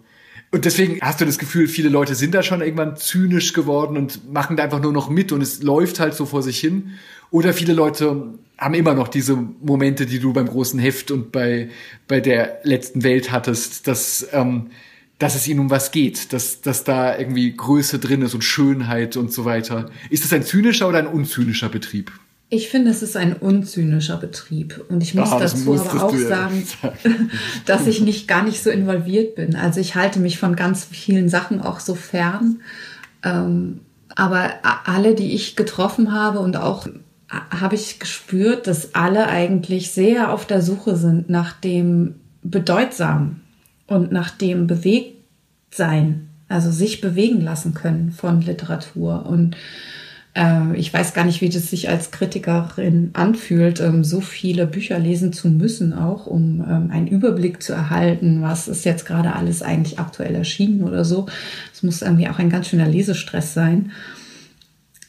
[0.53, 4.33] Und deswegen hast du das Gefühl, viele Leute sind da schon irgendwann zynisch geworden und
[4.33, 6.95] machen da einfach nur noch mit und es läuft halt so vor sich hin.
[7.31, 11.71] Oder viele Leute haben immer noch diese Momente, die du beim großen Heft und bei,
[12.09, 14.71] bei der letzten Welt hattest, dass ähm,
[15.21, 19.17] dass es ihnen um was geht, dass, dass da irgendwie Größe drin ist und Schönheit
[19.17, 19.91] und so weiter.
[20.09, 22.11] Ist das ein zynischer oder ein unzynischer Betrieb?
[22.49, 24.83] Ich finde, es ist ein unzynischer Betrieb.
[24.89, 26.67] Und ich muss ah, dazu aber auch sagen,
[27.67, 29.55] dass ich nicht gar nicht so involviert bin.
[29.57, 32.63] Also ich halte mich von ganz vielen Sachen auch so fern.
[33.23, 33.81] Ähm,
[34.17, 34.53] aber
[34.87, 36.89] alle, die ich getroffen habe und auch
[37.29, 43.43] habe ich gespürt, dass alle eigentlich sehr auf der Suche sind nach dem Bedeutsamen
[43.91, 46.29] und nach dem Bewegtsein.
[46.49, 49.27] Also sich bewegen lassen können von Literatur.
[49.27, 49.57] Und
[50.35, 54.99] äh, ich weiß gar nicht, wie das sich als Kritikerin anfühlt, ähm, so viele Bücher
[54.99, 59.63] lesen zu müssen, auch um ähm, einen Überblick zu erhalten, was ist jetzt gerade alles
[59.63, 61.27] eigentlich aktuell erschienen oder so.
[61.73, 63.93] Es muss irgendwie auch ein ganz schöner Lesestress sein.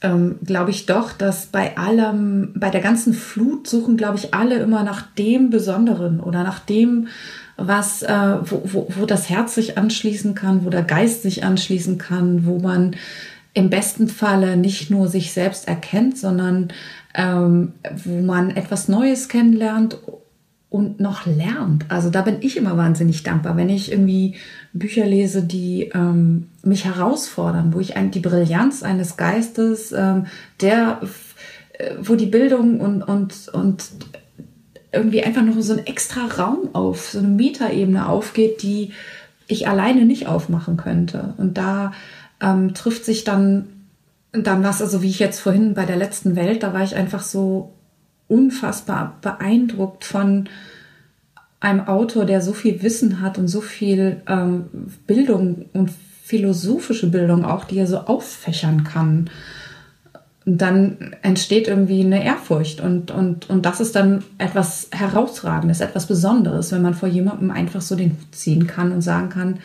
[0.03, 4.59] Ähm, glaube ich doch, dass bei allem, bei der ganzen Flut suchen, glaube ich, alle
[4.59, 7.07] immer nach dem Besonderen oder nach dem,
[7.67, 11.97] was, äh, wo, wo, wo das Herz sich anschließen kann, wo der Geist sich anschließen
[11.97, 12.95] kann, wo man
[13.53, 16.69] im besten Falle nicht nur sich selbst erkennt, sondern
[17.13, 19.97] ähm, wo man etwas Neues kennenlernt
[20.69, 21.85] und noch lernt.
[21.89, 24.35] Also da bin ich immer wahnsinnig dankbar, wenn ich irgendwie
[24.71, 30.27] Bücher lese, die ähm, mich herausfordern, wo ich ein, die Brillanz eines Geistes, ähm,
[30.61, 31.01] der,
[31.73, 33.83] äh, wo die Bildung und, und, und
[34.91, 38.91] irgendwie einfach noch so ein extra Raum auf, so eine Metaebene aufgeht, die
[39.47, 41.33] ich alleine nicht aufmachen könnte.
[41.37, 41.93] Und da
[42.41, 43.67] ähm, trifft sich dann,
[44.31, 47.21] dann was, also wie ich jetzt vorhin bei der letzten Welt, da war ich einfach
[47.21, 47.73] so
[48.27, 50.49] unfassbar beeindruckt von
[51.59, 54.65] einem Autor, der so viel Wissen hat und so viel ähm,
[55.05, 55.91] Bildung und
[56.23, 59.29] philosophische Bildung auch, die er so auffächern kann.
[60.57, 66.71] Dann entsteht irgendwie eine Ehrfurcht und, und, und das ist dann etwas Herausragendes, etwas Besonderes,
[66.71, 69.59] wenn man vor jemandem einfach so den Hut ziehen kann und sagen kann,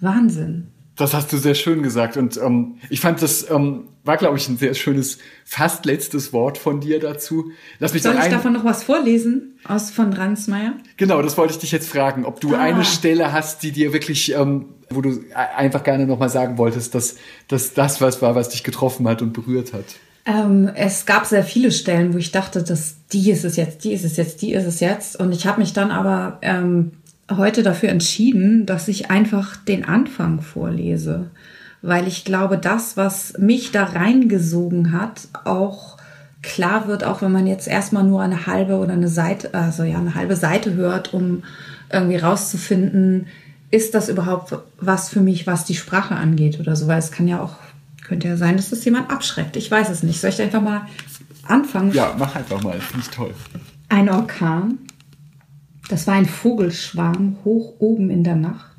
[0.00, 0.68] Wahnsinn.
[0.98, 2.16] Das hast du sehr schön gesagt.
[2.16, 6.58] Und ähm, ich fand, das ähm, war, glaube ich, ein sehr schönes, fast letztes Wort
[6.58, 7.52] von dir dazu.
[7.78, 10.74] Lass mich Soll ich davon noch was vorlesen aus von Ransmeier?
[10.96, 12.58] Genau, das wollte ich dich jetzt fragen, ob du ah.
[12.58, 17.14] eine Stelle hast, die dir wirklich, ähm, wo du einfach gerne nochmal sagen wolltest, dass,
[17.46, 19.84] dass das was war, was dich getroffen hat und berührt hat.
[20.28, 23.94] Ähm, es gab sehr viele Stellen, wo ich dachte, dass die ist es jetzt, die
[23.94, 25.18] ist es jetzt, die ist es jetzt.
[25.18, 26.92] Und ich habe mich dann aber ähm,
[27.34, 31.30] heute dafür entschieden, dass ich einfach den Anfang vorlese,
[31.80, 35.96] weil ich glaube, das, was mich da reingesogen hat, auch
[36.42, 39.98] klar wird, auch wenn man jetzt erstmal nur eine halbe oder eine Seite, also ja,
[39.98, 41.42] eine halbe Seite hört, um
[41.90, 43.28] irgendwie rauszufinden,
[43.70, 47.28] ist das überhaupt was für mich, was die Sprache angeht oder so, weil es kann
[47.28, 47.56] ja auch,
[48.08, 49.56] könnte ja sein, dass das jemand abschreckt.
[49.56, 50.20] Ich weiß es nicht.
[50.20, 50.86] Soll ich einfach mal
[51.44, 51.92] anfangen?
[51.92, 52.80] Ja, mach einfach mal.
[52.80, 53.34] Finde ich toll.
[53.88, 54.78] Ein Orkan
[55.88, 58.76] das war ein Vogelschwarm hoch oben in der Nacht,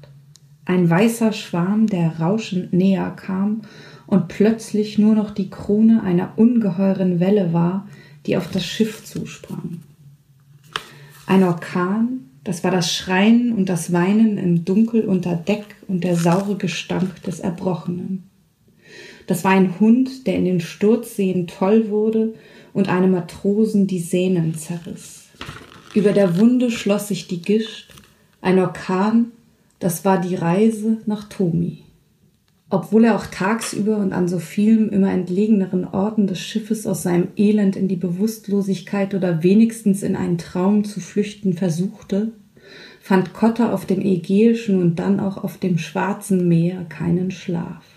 [0.66, 3.64] ein weißer Schwarm, der rauschend näher kam
[4.06, 7.88] und plötzlich nur noch die Krone einer ungeheuren Welle war,
[8.28, 9.82] die auf das Schiff zusprang.
[11.26, 16.16] Ein Orkan, das war das Schreien und das Weinen im Dunkel unter Deck und der
[16.16, 18.29] saure Gestank des Erbrochenen.
[19.30, 22.34] Das war ein Hund, der in den Sturzseen toll wurde
[22.74, 25.28] und einem Matrosen die Sehnen zerriss.
[25.94, 27.94] Über der Wunde schloss sich die Gischt,
[28.42, 29.28] ein Orkan,
[29.78, 31.84] das war die Reise nach Tomi.
[32.72, 37.28] Obwohl er auch tagsüber und an so vielen immer entlegeneren Orten des Schiffes aus seinem
[37.38, 42.32] Elend in die Bewusstlosigkeit oder wenigstens in einen Traum zu flüchten versuchte,
[43.00, 47.89] fand Kotter auf dem Ägäischen und dann auch auf dem Schwarzen Meer keinen Schlaf.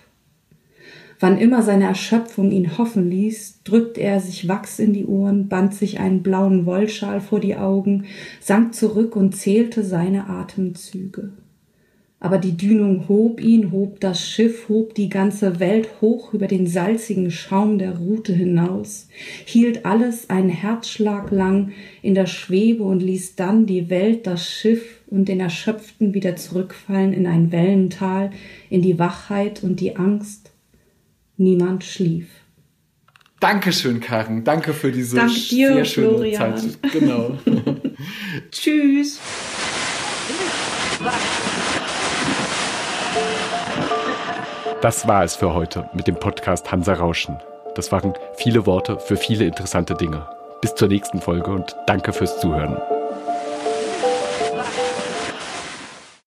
[1.23, 5.73] Wann immer seine Erschöpfung ihn hoffen ließ, drückte er sich Wachs in die Ohren, band
[5.73, 8.07] sich einen blauen Wollschal vor die Augen,
[8.41, 11.31] sank zurück und zählte seine Atemzüge.
[12.19, 16.67] Aber die Dünung hob ihn, hob das Schiff, hob die ganze Welt hoch über den
[16.67, 19.07] salzigen Schaum der Rute hinaus,
[19.45, 21.71] hielt alles einen Herzschlag lang
[22.03, 27.13] in der Schwebe und ließ dann die Welt, das Schiff und den Erschöpften wieder zurückfallen
[27.13, 28.33] in ein Wellental,
[28.71, 30.42] in die Wachheit und die Angst,
[31.43, 32.29] niemand schlief.
[33.41, 34.45] Dankeschön, Karen.
[34.45, 36.59] Danke für diese Dank dir, sehr schöne Florian.
[36.59, 36.93] Zeit.
[36.93, 37.39] Genau.
[38.51, 39.19] Tschüss.
[44.81, 47.37] Das war es für heute mit dem Podcast Hansa Rauschen.
[47.75, 50.27] Das waren viele Worte für viele interessante Dinge.
[50.61, 52.77] Bis zur nächsten Folge und danke fürs Zuhören.